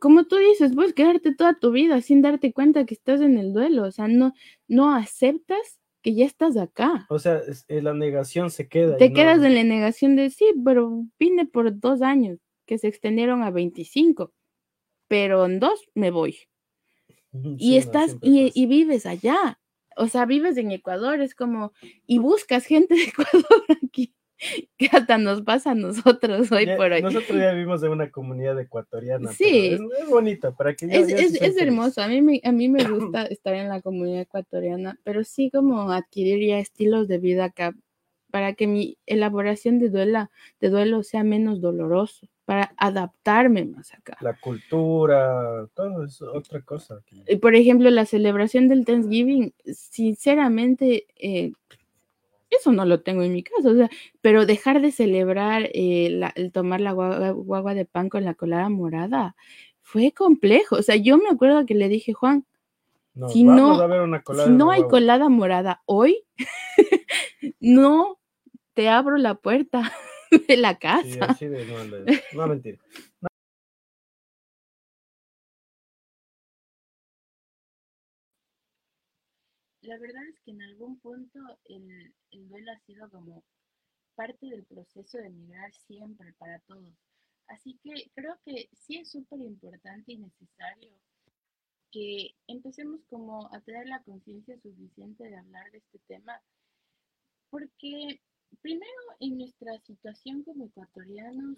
[0.00, 3.54] como tú dices, puedes quedarte toda tu vida sin darte cuenta que estás en el
[3.54, 4.34] duelo, o sea, no,
[4.66, 7.06] no aceptas que ya estás acá.
[7.08, 8.98] O sea, es- eh, la negación se queda.
[8.98, 12.86] Te no- quedas en la negación de sí, pero vine por dos años, que se
[12.86, 14.34] extendieron a 25,
[15.08, 16.36] pero en dos me voy.
[17.32, 19.58] Y no, estás y, vives allá.
[19.96, 21.72] O sea, vives en Ecuador, es como,
[22.06, 23.44] y buscas gente de Ecuador
[23.82, 24.14] aquí,
[24.76, 27.02] que hasta nos pasa a nosotros hoy Ya- por hoy.
[27.02, 29.32] Nosotros ya vivimos en una comunidad ecuatoriana.
[29.32, 29.70] Sí.
[29.72, 32.84] Es, es bonito para que ya- Es, es, hermoso, a mí, me, a mí me
[32.88, 37.74] gusta estar en la comunidad ecuatoriana, pero sí como adquirir ya estilos de vida acá
[38.30, 44.16] para que mi elaboración de, duela, de duelo sea menos doloroso, para adaptarme más acá.
[44.22, 47.02] La cultura, todo es otra cosa.
[47.42, 51.52] Por ejemplo, la celebración del Thanksgiving, sinceramente, eh,
[52.48, 53.90] eso no lo tengo en mi casa, o sea,
[54.22, 58.32] pero dejar de celebrar eh, la- el tomar la guagua, guagua de pan con la
[58.32, 59.36] colada morada
[59.82, 60.76] fue complejo.
[60.76, 62.46] O sea, yo me acuerdo que le dije, Juan,
[63.26, 63.76] si no- a
[64.44, 66.24] si hay colada morada hoy,
[67.60, 68.18] no
[68.72, 69.92] te abro la puerta
[70.48, 71.24] de la Sí, casa.
[71.26, 72.78] así de no, le- no, mentira.
[79.82, 83.42] La verdad es que en algún punto el, el duelo ha sido como
[84.14, 86.92] parte del proceso de migrar siempre para todos.
[87.46, 90.92] Así que creo que sí es súper importante y necesario
[91.90, 96.42] que empecemos como a tener la conciencia suficiente de hablar de este tema,
[97.50, 98.20] porque
[98.60, 101.56] primero en nuestra situación como ecuatorianos,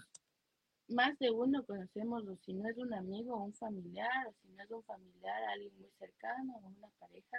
[0.89, 4.63] más de uno conocemos, o si no es un amigo un familiar, o si no
[4.63, 7.39] es un familiar, alguien muy cercano o una pareja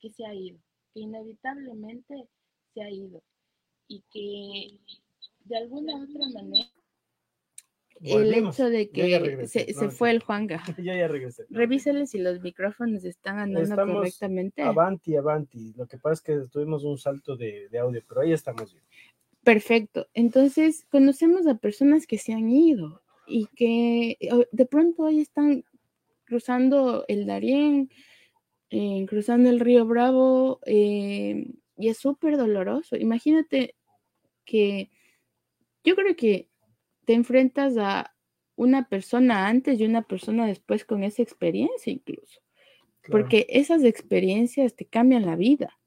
[0.00, 0.58] que se ha ido,
[0.94, 2.28] que inevitablemente
[2.72, 3.22] se ha ido
[3.88, 4.80] y que
[5.44, 6.75] de alguna u otra manera
[8.02, 9.66] el hecho de que regresé.
[9.66, 10.20] se, No, se fue el.
[10.20, 10.62] Juanga.
[10.78, 11.44] Yo ya regresé.
[11.48, 14.62] No, Revísale si los micrófonos están andando Estamos correctamente.
[14.62, 15.72] Avanti, avanti.
[15.76, 18.84] Lo que pasa es que tuvimos un salto de, de audio, pero ahí estamos bien.
[19.42, 20.08] Perfecto.
[20.12, 25.64] Entonces, conocemos a personas que se han ido y que eh, de pronto hoy están
[26.24, 27.90] cruzando el Darién,
[28.70, 32.96] eh, cruzando el río Bravo, eh, y es súper doloroso.
[32.96, 33.76] Imagínate
[34.44, 34.90] que
[35.84, 36.48] yo creo que
[37.06, 38.14] te enfrentas a
[38.56, 42.40] una persona antes y una persona después con esa experiencia incluso,
[43.00, 43.22] Claro.
[43.22, 45.78] porque esas experiencias te cambian la vida.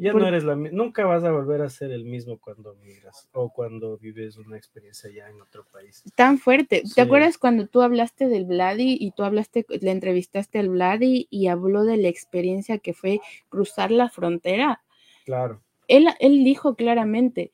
[0.00, 3.52] Ya no eres la nunca vas a volver a ser el mismo cuando migras o
[3.52, 6.04] cuando vives una experiencia ya en otro país.
[6.14, 6.82] tan fuerte.
[6.84, 6.94] Sí.
[6.94, 11.48] ¿Te acuerdas cuando tú hablaste del Vladi y tú hablaste, le entrevistaste al Vladi y
[11.48, 14.82] habló de la experiencia que fue cruzar la frontera?
[15.24, 15.62] Claro.
[15.88, 17.50] Él, él dijo claramente,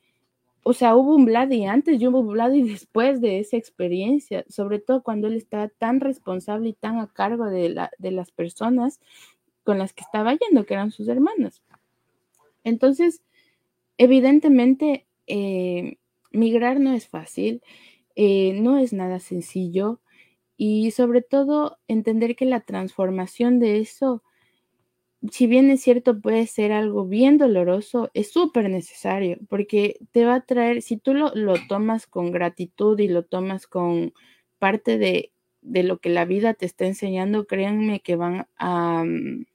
[0.67, 4.79] o sea, hubo un Vladi antes y hubo un Vladi después de esa experiencia, sobre
[4.79, 8.99] todo cuando él estaba tan responsable y tan a cargo de, la, de las personas
[9.63, 11.61] con las que estaba yendo, que eran sus hermanas.
[12.63, 13.21] Entonces,
[13.99, 15.97] evidentemente, eh,
[16.31, 17.61] migrar no es fácil,
[18.15, 19.99] eh, no es nada sencillo
[20.57, 24.23] y sobre todo entender que la transformación de eso,
[25.31, 30.35] si bien es cierto, puede ser algo bien doloroso, es súper necesario porque te va
[30.35, 34.13] a traer, si tú lo, lo tomas con gratitud y lo tomas con
[34.59, 39.45] parte de, de lo que la vida te está enseñando, créanme que van a, mm,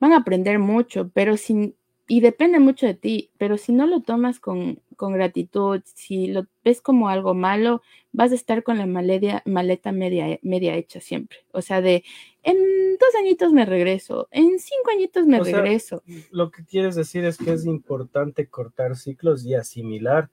[0.00, 1.74] van a aprender mucho, pero sin,
[2.06, 6.46] y depende mucho de ti, pero si no lo tomas con, con gratitud, si lo
[6.64, 7.82] ves como algo malo,
[8.12, 11.38] vas a estar con la maleta, maleta media, media hecha siempre.
[11.52, 12.04] O sea, de
[12.50, 16.02] en dos añitos me regreso, en cinco añitos me O sea, regreso.
[16.30, 20.30] Lo que quieres decir es que es importante cortar ciclos y asimilar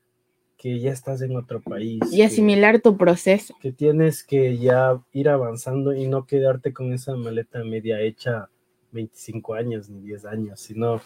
[0.57, 1.99] que ya estás en otro país.
[2.11, 3.55] y que- asimilar tu proceso.
[3.61, 8.49] que tienes que ya ir avanzando y no quedarte con esa maleta media hecha
[8.91, 11.01] 25 años ni 10 años, sino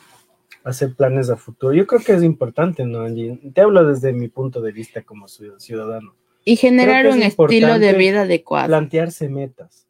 [0.64, 1.74] hacer planes a futuro.
[1.74, 3.40] Yo creo que es importante, ¿no, Angie?
[3.54, 6.16] Te hablo desde mi punto de vista como ciu- ciudadano.
[6.46, 8.68] Y generar que es un estilo de vida adecuado.
[8.68, 9.88] Plantearse metas.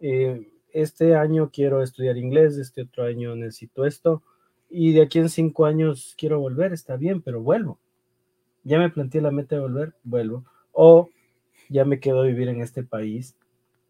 [0.00, 4.22] Eh, este año quiero estudiar inglés, este otro año necesito esto,
[4.70, 7.78] y de aquí en cinco años quiero volver, está bien, pero vuelvo.
[8.64, 10.44] Ya me planteé la meta de volver, vuelvo.
[10.72, 11.08] O
[11.68, 13.36] ya me quedo a vivir en este país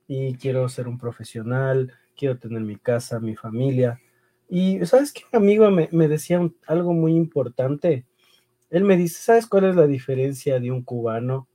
[0.07, 4.01] y quiero ser un profesional, quiero tener mi casa, mi familia.
[4.49, 8.07] Y sabes que un amigo me, decía algo muy importante.
[8.71, 11.49] Él me dice, ¿sabes cuál es la diferencia de un cubano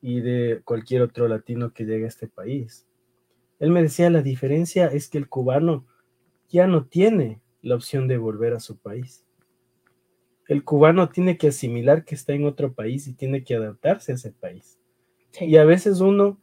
[0.00, 2.86] y de cualquier otro latino que llegue a este país?
[3.64, 5.86] Él me decía, la diferencia es que el cubano
[6.48, 9.24] ya no tiene la opción de volver a su país.
[10.46, 14.14] El cubano tiene que asimilar que está en otro país y tiene que adaptarse a
[14.16, 14.78] ese país.
[15.30, 15.46] Sí.
[15.46, 16.38] Y a veces uno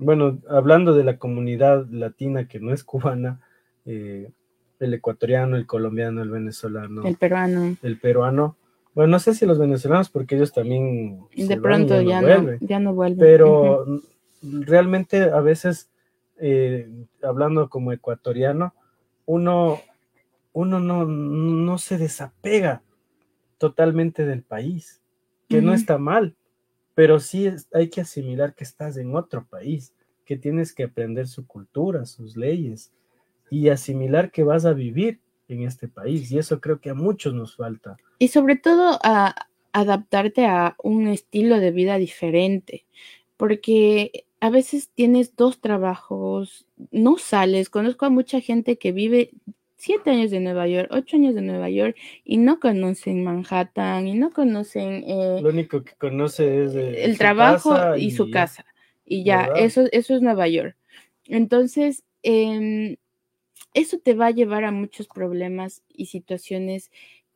[0.00, 3.38] bueno, hablando de la comunidad latina que no es cubana,
[3.84, 4.32] eh,
[4.80, 7.76] el ecuatoriano, el colombiano, el venezolano, El peruano.
[7.82, 8.56] el peruano.
[8.94, 12.58] Bueno, no sé si los venezolanos, porque ellos también De van pronto ya no, vuelven.
[12.62, 13.18] ya no vuelven.
[13.18, 13.84] pero
[14.42, 15.89] realmente a veces,
[16.40, 16.88] eh,
[17.22, 18.74] hablando como ecuatoriano,
[19.26, 19.80] uno,
[20.52, 22.82] uno no, no se desapega
[23.58, 25.00] totalmente del país,
[25.48, 26.34] que no está mal,
[26.94, 29.92] pero sí es- hay que asimilar que estás en otro país,
[30.24, 32.92] que tienes que aprender su cultura, sus leyes
[33.50, 36.30] y asimilar que vas a vivir en este país.
[36.30, 37.96] Y eso creo que a muchos nos falta.
[38.18, 39.34] Y sobre todo a
[39.72, 42.86] adaptarte a un estilo de vida diferente,
[43.36, 47.68] porque a veces tienes dos trabajos, no sales.
[47.68, 49.30] Conozco a mucha gente que vive
[49.76, 54.14] siete años de Nueva York, ocho años de Nueva York y no conocen Manhattan y
[54.14, 58.64] no conocen eh, Lo único que conoce es el trabajo y su casa.
[59.04, 59.58] Y ya, ¿verdad?
[59.58, 60.76] eso, eso es Nueva York.
[61.26, 62.96] Entonces, em,
[63.74, 66.90] eso te va a llevar a muchos problemas y situaciones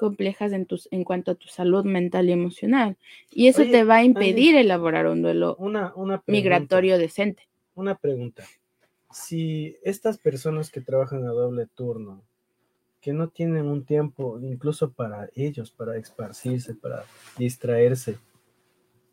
[0.05, 2.97] complejas en, tus, en cuanto a tu salud mental y emocional.
[3.31, 6.25] Y eso Oye, te va a Andy, impedir elaborar un duelo Una, una pregunta.
[6.33, 7.43] migratorio decente.
[7.75, 8.45] Una pregunta.
[9.11, 12.23] Si estas personas que trabajan a doble turno,
[13.01, 17.05] que no tienen un tiempo incluso para ellos, para esparcirse, para
[17.39, 18.19] distraerse,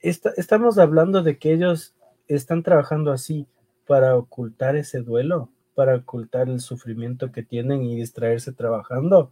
[0.01, 1.93] esta- estamos hablando de que ellos
[2.27, 3.47] están trabajando así
[3.88, 9.31] para ocultar ese duelo, para ocultar el sufrimiento que tienen y distraerse trabajando.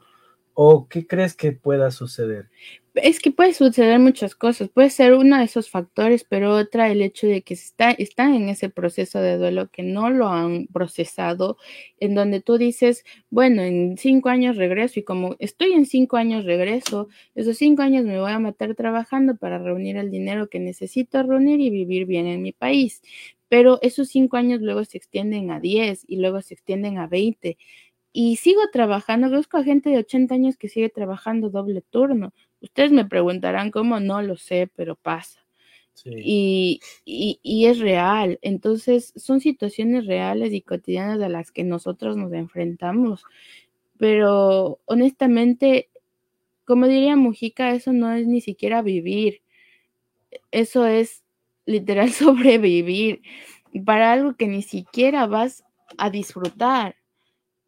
[0.62, 2.50] ¿O qué crees que pueda suceder?
[2.94, 4.68] Es que puede suceder muchas cosas.
[4.68, 8.50] Puede ser uno de esos factores, pero otra el hecho de que está, están en
[8.50, 11.56] ese proceso de duelo que no lo han procesado,
[12.02, 16.44] en donde tú dices, bueno, en cinco años regreso y como estoy en cinco años
[16.44, 21.24] regreso, esos cinco años me voy a matar trabajando para reunir el dinero que necesito
[21.24, 23.02] reunir y vivir bien en mi país.
[23.48, 27.58] Pero esos cinco años luego se extienden a 10 y luego se extienden a 20
[28.12, 29.30] y sigo trabajando.
[29.30, 32.34] Conozco a gente de 80 años que sigue trabajando doble turno.
[32.62, 35.40] Ustedes me preguntarán cómo, no lo sé, pero pasa.
[35.94, 36.12] Sí.
[36.16, 38.40] Y, y, y es real.
[38.42, 43.26] Entonces, son situaciones reales y cotidianas a las que nosotros nos enfrentamos.
[43.98, 45.90] Pero honestamente,
[46.66, 49.42] como diría Mujica, eso no es ni siquiera vivir.
[50.52, 51.24] Eso es
[51.66, 53.22] literal sobrevivir
[53.86, 55.64] para algo que ni siquiera vas
[55.98, 56.96] a disfrutar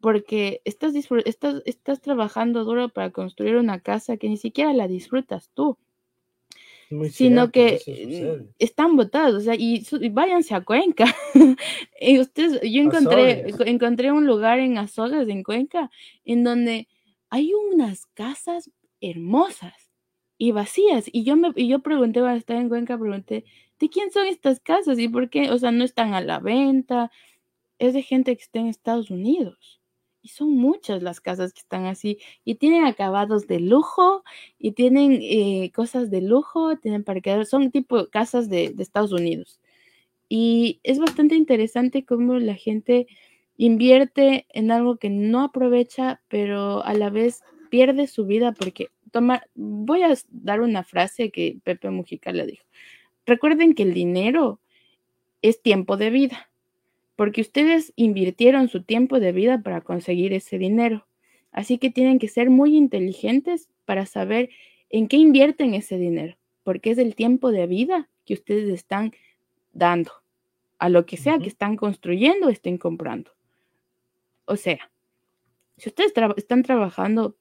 [0.02, 5.50] porque estás, estás, estás trabajando duro para construir una casa que ni siquiera la disfrutas
[5.54, 5.78] tú,
[6.90, 8.48] Muy sino cierto, que sucede.
[8.58, 11.06] están botados, o sea, y, y váyanse a Cuenca.
[12.00, 13.68] y ustedes, yo encontré, Azores.
[13.68, 15.90] encontré un lugar en Azogues, en Cuenca,
[16.24, 16.88] en donde
[17.30, 18.70] hay unas casas
[19.00, 19.92] hermosas
[20.36, 21.06] y vacías.
[21.12, 23.44] Y yo me, y yo pregunté, cuando estaba en Cuenca, pregunté,
[23.78, 24.98] ¿de quién son estas casas?
[24.98, 25.50] ¿Y por qué?
[25.52, 27.12] O sea, no están a la venta,
[27.78, 29.81] es de gente que está en Estados Unidos.
[30.22, 32.18] Y son muchas las casas que están así.
[32.44, 34.22] Y tienen acabados de lujo,
[34.58, 39.60] y tienen eh, cosas de lujo, tienen parqueaderos, son tipo casas de, Estados Unidos.
[40.28, 43.06] Y es bastante interesante cómo la gente
[43.56, 49.42] invierte en algo que no aprovecha, pero a la vez pierde su vida porque toma,
[49.54, 52.64] voy a dar una frase que Pepe Mujica le dijo.
[53.26, 54.60] Recuerden que el dinero
[55.42, 56.51] es tiempo de vida
[57.22, 61.06] porque ustedes invirtieron su tiempo de vida para conseguir ese dinero.
[61.52, 64.50] Así que tienen que ser muy inteligentes para saber
[64.90, 69.12] en qué invierten ese dinero, porque es el tiempo de vida que ustedes están
[69.72, 70.10] dando
[70.80, 73.30] a lo que sea que están construyendo o estén comprando.
[74.46, 74.90] O sea,
[75.76, 77.36] si ustedes tra- están trabajando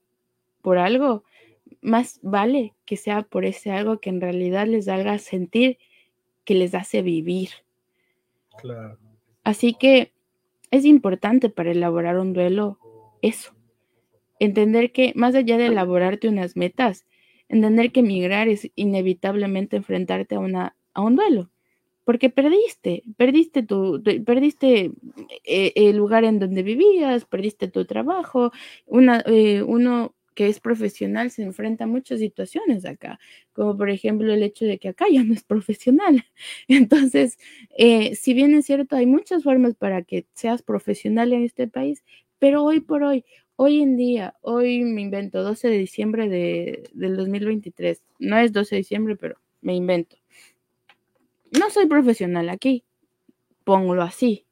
[0.61, 1.23] por algo,
[1.81, 5.79] más vale que sea por ese algo que en realidad les haga sentir
[6.45, 7.49] que les hace vivir.
[8.59, 8.99] Claro.
[9.51, 10.13] Así que
[10.71, 12.79] es importante para elaborar un duelo
[13.21, 13.53] eso.
[14.39, 17.05] Entender que más allá de elaborarte unas metas,
[17.49, 21.51] entender que migrar es inevitablemente enfrentarte a, una, a un duelo.
[22.05, 24.91] Porque perdiste, perdiste tu, perdiste
[25.43, 28.53] eh, el lugar en donde vivías, perdiste tu trabajo.
[28.85, 33.19] Una, eh, uno que es profesional se enfrenta a muchas situaciones acá,
[33.53, 36.25] como por ejemplo el hecho de que acá ya no es profesional.
[36.67, 37.37] Entonces,
[37.77, 42.03] eh, si bien es cierto, hay muchas formas para que seas profesional en este país,
[42.39, 43.25] pero hoy por hoy,
[43.55, 48.75] hoy en día, hoy me invento 12 de diciembre de, del 2023, no es 12
[48.75, 50.17] de diciembre, pero me invento.
[51.51, 52.83] No soy profesional aquí,
[53.63, 54.45] pongo así.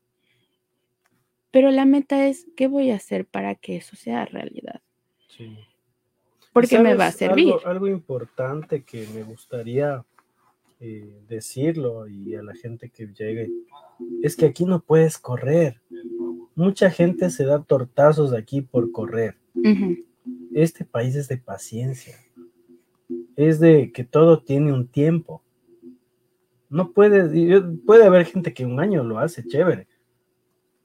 [1.51, 4.81] Pero la meta es, ¿qué voy a hacer para que eso sea realidad?
[5.29, 5.57] Sí.
[6.53, 7.53] Porque me va a ¿Sabes servir.
[7.53, 10.03] Algo, algo importante que me gustaría
[10.81, 13.51] eh, decirlo y a la gente que llegue,
[14.23, 15.81] es que aquí no puedes correr.
[16.55, 19.35] Mucha gente se da tortazos aquí por correr.
[20.53, 22.17] Este país es de paciencia.
[23.35, 25.43] Es de que todo tiene un tiempo.
[26.69, 29.87] No puede, puede haber gente que un año lo hace, chévere.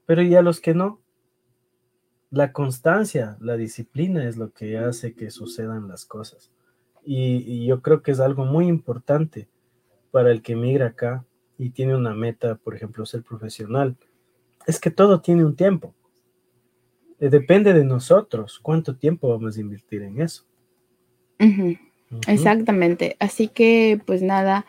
[0.05, 0.99] Pero ya los que no,
[2.35, 6.51] la constancia, la disciplina es lo que hace que sucedan las cosas.
[7.05, 9.47] Y, yo creo que es algo muy importante
[10.11, 11.25] para el que migra acá
[11.57, 13.95] y tiene una meta, por ejemplo, ser profesional.
[14.67, 15.95] Es que todo tiene un tiempo.
[17.21, 20.43] Eh, depende de nosotros cuánto tiempo vamos a invertir en eso.
[22.27, 23.15] Exactamente.
[23.19, 24.65] Así que, pues nada,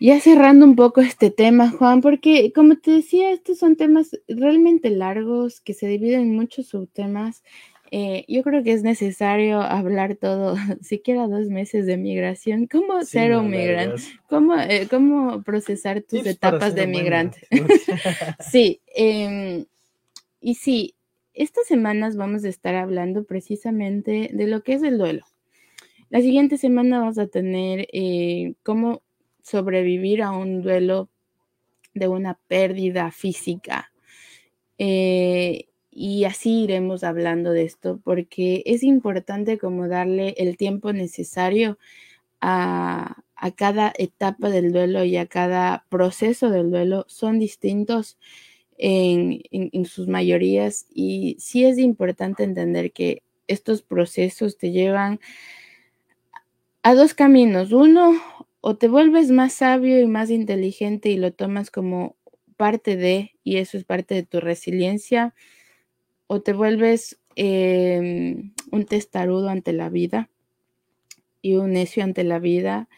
[0.00, 4.88] ya cerrando un poco este tema, Juan, porque como te decía, estos son temas realmente
[4.88, 7.44] largos que se dividen en muchos subtemas.
[7.92, 13.36] Eh, yo creo que es necesario hablar todo, siquiera dos meses de migración, cómo ser
[13.36, 17.46] un migrante, cómo, eh, cómo procesar tus etapas de migrante.
[18.40, 19.66] sí, em,
[20.40, 20.94] y sí,
[21.34, 25.26] estas semanas vamos a estar hablando precisamente de lo que es el duelo.
[26.08, 29.02] La siguiente semana vamos a tener eh, cómo
[29.50, 31.08] sobrevivir a un duelo
[31.94, 33.92] de una pérdida física.
[34.78, 41.78] Eh, y así iremos hablando de esto porque es importante como darle el tiempo necesario
[42.40, 43.22] a,
[43.56, 47.04] cada etapa del duelo y a cada proceso del duelo.
[47.08, 48.18] Son distintos
[48.78, 55.20] en, en sus mayorías y sí es importante entender que estos procesos te llevan
[56.82, 57.72] a dos caminos.
[57.72, 58.14] Uno,
[58.60, 62.16] o te vuelves más sabio y más inteligente y lo tomas como
[62.56, 65.34] parte de, y eso es parte de tu resiliencia,
[66.26, 70.30] o te vuelves em, un testarudo ante la vida
[71.42, 72.88] y un necio ante la vida,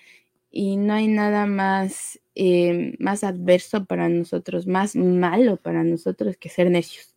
[0.51, 6.49] y no hay nada más, em, más adverso para nosotros, más malo para nosotros que
[6.49, 7.15] ser necios.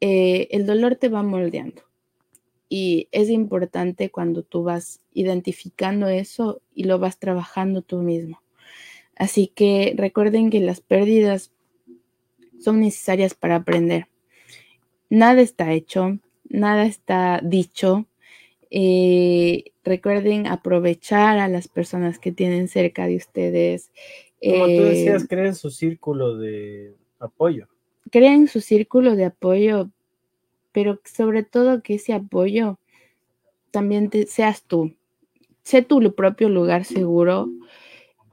[0.00, 1.87] Eh, el dolor te va moldeando
[2.68, 8.42] y es importante cuando tú vas identificando eso y lo vas trabajando tú mismo.
[9.16, 11.52] Así que recuerden que las pérdidas
[12.60, 14.06] son necesarias para aprender.
[15.10, 16.18] Nada está hecho,
[16.48, 18.06] nada está dicho.
[18.70, 23.90] Eh, recuerden aprovechar a las personas que tienen cerca de ustedes.
[24.40, 27.66] Como tú decías, eh, creen su círculo de apoyo.
[28.10, 29.90] Creen su círculo de apoyo
[30.72, 32.78] pero sobre todo que ese apoyo
[33.70, 34.94] también seas tú.
[35.62, 37.50] Sé tu propio lugar seguro,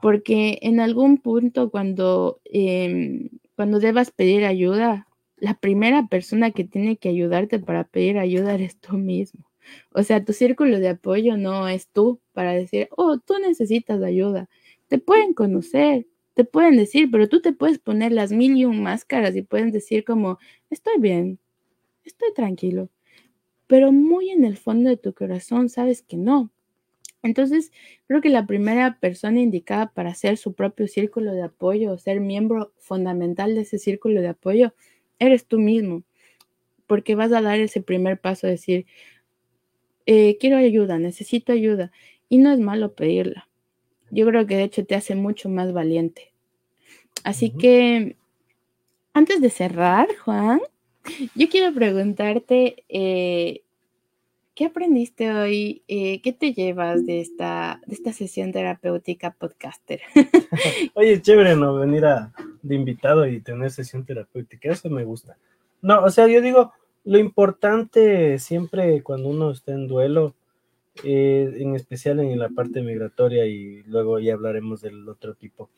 [0.01, 5.07] porque en algún punto cuando, em, cuando debas pedir ayuda,
[5.37, 9.45] la primera persona que tiene que ayudarte para pedir ayuda eres tú mismo.
[9.91, 14.49] O sea, tu círculo de apoyo no es tú para decir, oh, tú necesitas ayuda.
[14.87, 18.83] Te pueden conocer, te pueden decir, pero tú te puedes poner las mil y un
[18.83, 20.37] máscaras y pueden decir como,
[20.69, 21.39] estoy bien,
[22.05, 22.89] estoy tranquilo,
[23.67, 26.51] pero muy en el fondo de tu corazón sabes que no.
[27.23, 27.71] Entonces,
[28.07, 32.71] creo que la primera persona indicada para ser su propio círculo de apoyo, ser miembro
[32.77, 34.75] fundamental de ese círculo de apoyo,
[35.17, 36.03] eres tú mismo,
[36.85, 38.85] porque vas a dar ese primer paso, decir,
[40.05, 41.91] eh, quiero ayuda, necesito ayuda,
[42.29, 43.47] y no es malo pedirla.
[44.11, 46.31] Yo creo que de hecho te hace mucho más valiente.
[47.23, 48.17] Así que,
[49.13, 50.61] antes de cerrar, Juan,
[51.35, 53.63] yo quiero preguntarte, eh,
[54.53, 55.83] ¿qué aprendiste hoy?
[55.87, 60.01] Eh, ¿Qué te llevas de esta, de esta sesión terapéutica podcaster?
[60.93, 61.75] Oye, chévere, ¿no?
[61.75, 62.05] Venir
[62.61, 65.37] de invitado y tener sesión terapéutica, eso me gusta.
[65.81, 66.73] No, o sea, yo digo,
[67.03, 70.35] lo importante siempre cuando uno está en duelo,
[71.03, 75.69] eh, en especial en la parte migratoria y luego ya hablaremos del otro tipo,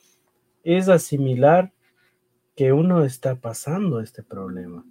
[0.64, 1.74] es asimilar
[2.56, 4.86] que uno está pasando este problema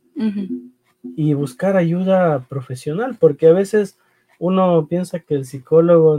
[1.03, 3.99] y buscar ayuda profesional, porque a veces
[4.39, 6.19] uno piensa que el psicólogo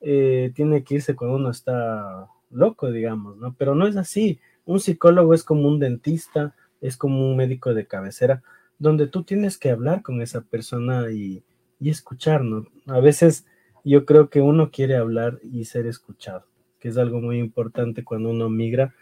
[0.00, 3.54] eh, tiene que irse cuando uno está loco, digamos, ¿no?
[3.58, 4.38] Pero no es así.
[4.64, 8.42] Un psicólogo es como un dentista, es como un médico de cabecera,
[8.78, 11.42] donde tú tienes que hablar con esa persona y,
[11.80, 12.66] y escuchar, ¿no?
[12.86, 13.46] A veces
[13.84, 16.46] yo creo que uno quiere hablar y ser escuchado,
[16.78, 18.94] que es algo muy importante cuando uno migra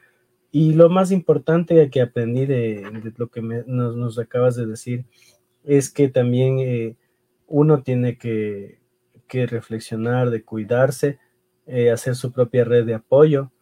[0.53, 5.05] y lo más importante que aprendí de, lo que nos, acabas de decir
[5.63, 6.97] es que también eh,
[7.47, 8.79] uno tiene que,
[9.33, 11.21] reflexionar, de cuidarse,
[11.67, 13.53] eh, hacer su propia red de apoyo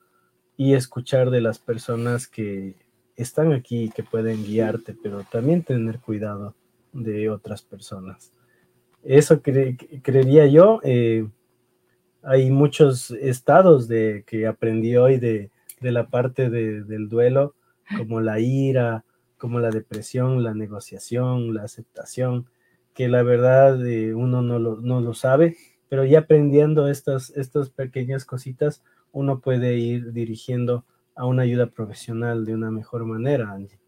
[0.56, 2.74] y escuchar de las personas que
[3.16, 6.54] están aquí y que pueden guiarte, pero también tener cuidado
[6.94, 8.32] de otras personas.
[9.04, 10.80] Eso creería yo.
[10.84, 11.28] Eh,
[12.22, 17.54] hay muchos estados de que aprendí hoy de, de la parte de, del duelo,
[17.96, 19.04] como la ira,
[19.36, 22.46] como la depresión, la negociación, la aceptación,
[22.94, 25.56] que la verdad eh, uno no lo, no lo sabe,
[25.88, 28.82] pero ya aprendiendo estas, estas pequeñas cositas,
[29.12, 30.84] uno puede ir dirigiendo
[31.14, 33.78] a una ayuda profesional de una mejor manera, Angie.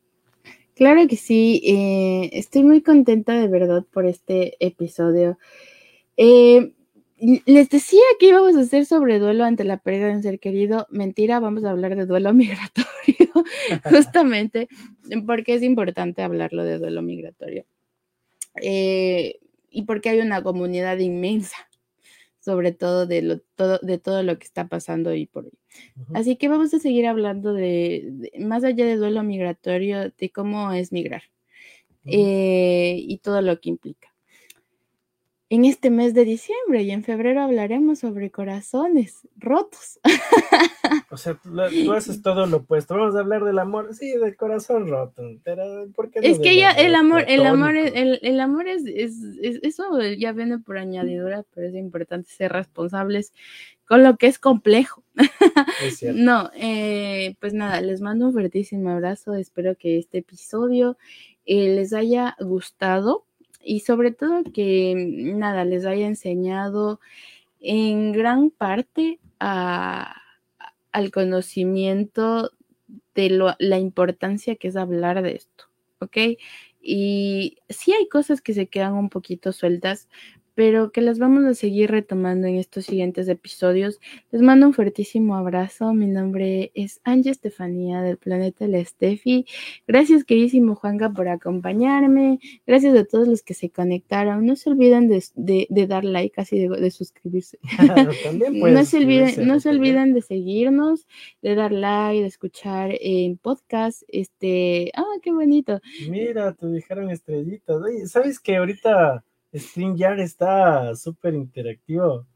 [0.75, 5.39] Claro que sí, eh, estoy muy contenta de verdad por este episodio.
[6.17, 6.73] Eh,
[7.21, 10.87] les decía que íbamos a hacer sobre duelo ante la pérdida de un ser querido.
[10.91, 13.33] Mentira, vamos a hablar de duelo migratorio,
[13.85, 14.69] justamente
[15.27, 17.67] porque es importante hablarlo de duelo migratorio.
[18.63, 19.39] Eh,
[19.71, 21.57] y porque hay una comunidad inmensa,
[22.41, 25.59] sobre todo de, lo, todo de todo lo que está pasando hoy por hoy.
[26.15, 30.91] Así que vamos a seguir hablando de, más allá de duelo migratorio, de cómo es
[30.91, 31.23] migrar
[32.07, 34.10] eh, y todo lo que implica
[35.51, 40.01] en este mes de diciembre y en febrero hablaremos sobre corazones rotos.
[41.13, 42.97] O sea, tú, haces todo lo opuesto.
[42.97, 45.23] Vamos a hablar del amor, sí, del corazón roto.
[45.45, 49.15] Pero ¿por qué es que ya el amor, el amor, el, el amor es, es,
[49.63, 53.33] eso ya viene por añadidura, pero es importante ser responsables
[53.87, 55.05] con lo que es complejo.
[55.83, 56.21] Es cierto.
[56.21, 59.35] no, eh, pues nada, les mando un fuertísimo abrazo.
[59.35, 60.97] Espero que este episodio
[61.45, 63.27] eh, les haya gustado
[63.63, 67.01] y sobre todo que nada, les haya enseñado
[67.61, 72.53] en gran parte al conocimiento
[73.15, 75.65] de la importancia que es hablar de esto,
[76.01, 76.17] ¿ok?
[76.83, 80.09] Y sí hay cosas que se quedan un poquito sueltas,
[80.61, 83.99] pero que las vamos a seguir retomando en estos siguientes episodios.
[84.31, 85.95] Les mando un fuertísimo abrazo.
[85.95, 89.47] Mi nombre es Angie Estefanía del Planeta La Steffi.
[89.89, 92.41] Gracias, queridísimo Juanga, por acompañarme.
[92.67, 94.45] Gracias a todos los que se conectaron.
[94.45, 97.59] No se olviden de, dar like, así de, suscribirse.
[98.53, 101.07] no, se olviden, no se olviden de seguirnos,
[101.41, 104.03] de dar like, de escuchar en podcast.
[104.09, 105.81] Este, ah, qué bonito.
[106.11, 107.81] Mira, te dijeron estrellitas.
[108.11, 109.25] ¿sabes que ahorita
[109.55, 112.27] StreamYard está súper interactivo.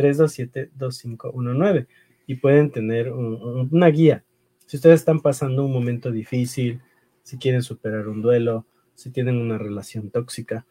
[0.00, 1.86] 327-2519
[2.26, 4.24] y pueden tener una guía.
[4.66, 6.80] Si ustedes están pasando un momento difícil,
[7.22, 10.66] si quieren superar un duelo, si tienen una relación tóxica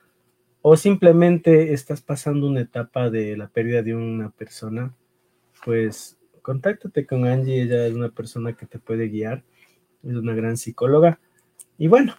[0.62, 4.94] o simplemente estás pasando una etapa de la pérdida de una persona,
[5.64, 9.44] pues contáctate con Angie, ella es una persona que te puede guiar,
[10.04, 11.20] es una gran psicóloga.
[11.78, 12.16] Y bueno,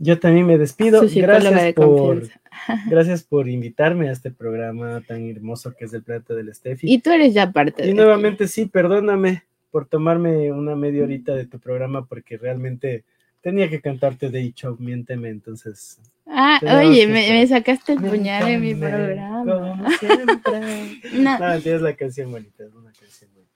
[0.00, 1.02] yo también me despido.
[1.14, 2.22] Gracias por,
[2.88, 6.92] gracias por invitarme a este programa tan hermoso que es el Planeta del Steffi.
[6.92, 7.86] Y tú eres ya parte.
[7.86, 13.04] Y nuevamente sí, perdóname por tomarme una media horita de tu programa porque realmente
[13.42, 16.00] tenía que cantarte de Show, miénteme, entonces.
[16.26, 19.44] Ah, oye, me, sacaste el puñal en mi programa.
[19.44, 20.98] Como siempre.
[21.12, 23.50] no, no es la canción bonita, es una canción bonita.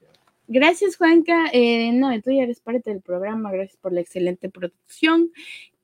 [0.47, 1.47] Gracias, Juanca.
[1.53, 3.51] Eh, no, tú ya eres parte del programa.
[3.51, 5.31] Gracias por la excelente producción.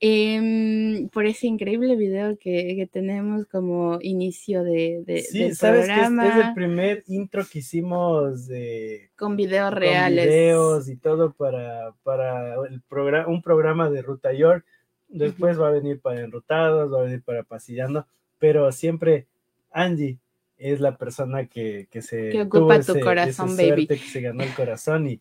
[0.03, 6.47] Em, por ese increíble video que, tenemos como inicio de, de sí, sabes que es,
[6.47, 10.27] el primer intro que hicimos de, con videos reales.
[10.27, 14.65] videos y todo para, para el programa, un programa de Ruta York.
[15.09, 18.07] Después va a venir para Enrutados, va a venir para Pasillando,
[18.39, 19.27] pero siempre
[19.71, 20.19] Angie
[20.57, 23.87] es la persona que, que se que ocupa tu corazón, baby.
[23.87, 25.21] que se ganó el corazón y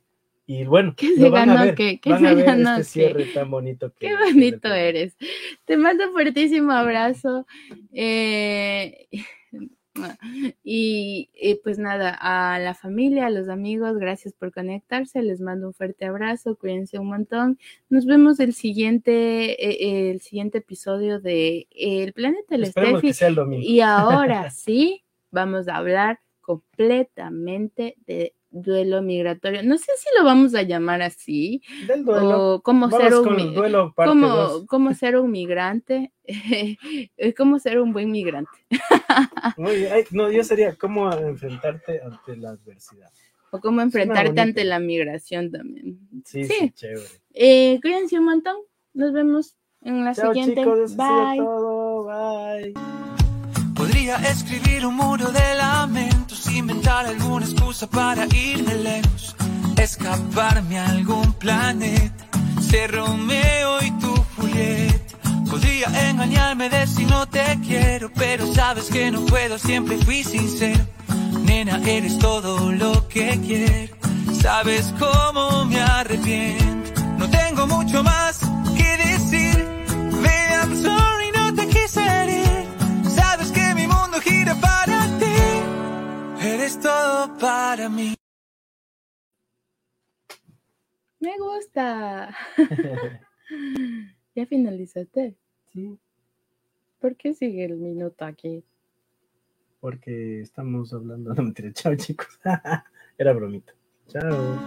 [0.52, 1.76] y bueno, ¿Qué se ganó?
[1.76, 2.72] ¿Qué, se ganó?
[2.78, 5.16] Este cierre tan bonito Qué bonito eres.
[5.66, 7.46] Te mando un fuertísimo abrazo.
[7.94, 9.08] Eh,
[10.64, 11.30] y,
[11.64, 15.22] pues nada, a la familia, a los amigos, gracias por conectarse.
[15.22, 16.56] Les mando un fuerte abrazo.
[16.56, 17.60] Cuídense un montón.
[17.90, 23.12] Nos vemos el siguiente, eh, el siguiente episodio de El Planeta del Steffi.
[23.62, 29.64] Y ahora sí, vamos a hablar completamente de duelo migratorio.
[29.64, 31.62] No sé si lo vamos a llamar así.
[31.88, 32.56] Del duelo.
[32.56, 33.94] O cómo ser un duelo
[34.68, 36.12] como, ser un migrante.
[37.38, 38.52] cómo ser un buen migrante.
[40.12, 43.10] no, yo sería cómo enfrentarte ante la adversidad.
[43.52, 46.00] O cómo enfrentarte ante la migración también.
[46.26, 47.08] Sí, sí, chévere.
[47.34, 48.58] Eh, cuídense un montón.
[48.94, 50.64] Nos vemos en la siguiente.
[50.64, 51.42] Bye.
[52.06, 52.74] Bye.
[53.80, 59.36] Podría escribir un muro de lamentos, inventar alguna excusa para irme lejos
[59.82, 62.26] escaparme a algún planeta.
[62.70, 65.18] Ser Romeo y tu Julieta.
[65.50, 70.86] Podría engañarme de si no te quiero, pero sabes que no puedo, siempre fui sincero.
[71.44, 73.96] Nena, eres todo lo que quiero.
[74.42, 77.02] Sabes cómo me arrepiento.
[77.18, 78.40] No tengo mucho más
[78.78, 79.56] que decir.
[80.24, 82.39] Baby, I'm sorry, no te quise herir.
[86.70, 88.14] Eres todo para mí.
[91.20, 92.30] Me gusta.
[94.36, 95.36] ya finalizaste.
[95.74, 95.98] Sí,
[97.00, 98.64] ¿Por qué sigue el minuto aquí?
[99.80, 101.34] porque estamos hablando.
[101.34, 102.40] No mentira, chao chicos.
[103.18, 103.74] Era bromita.
[104.08, 104.60] Chao.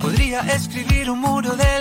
[0.00, 1.68] Podría escribir un muro de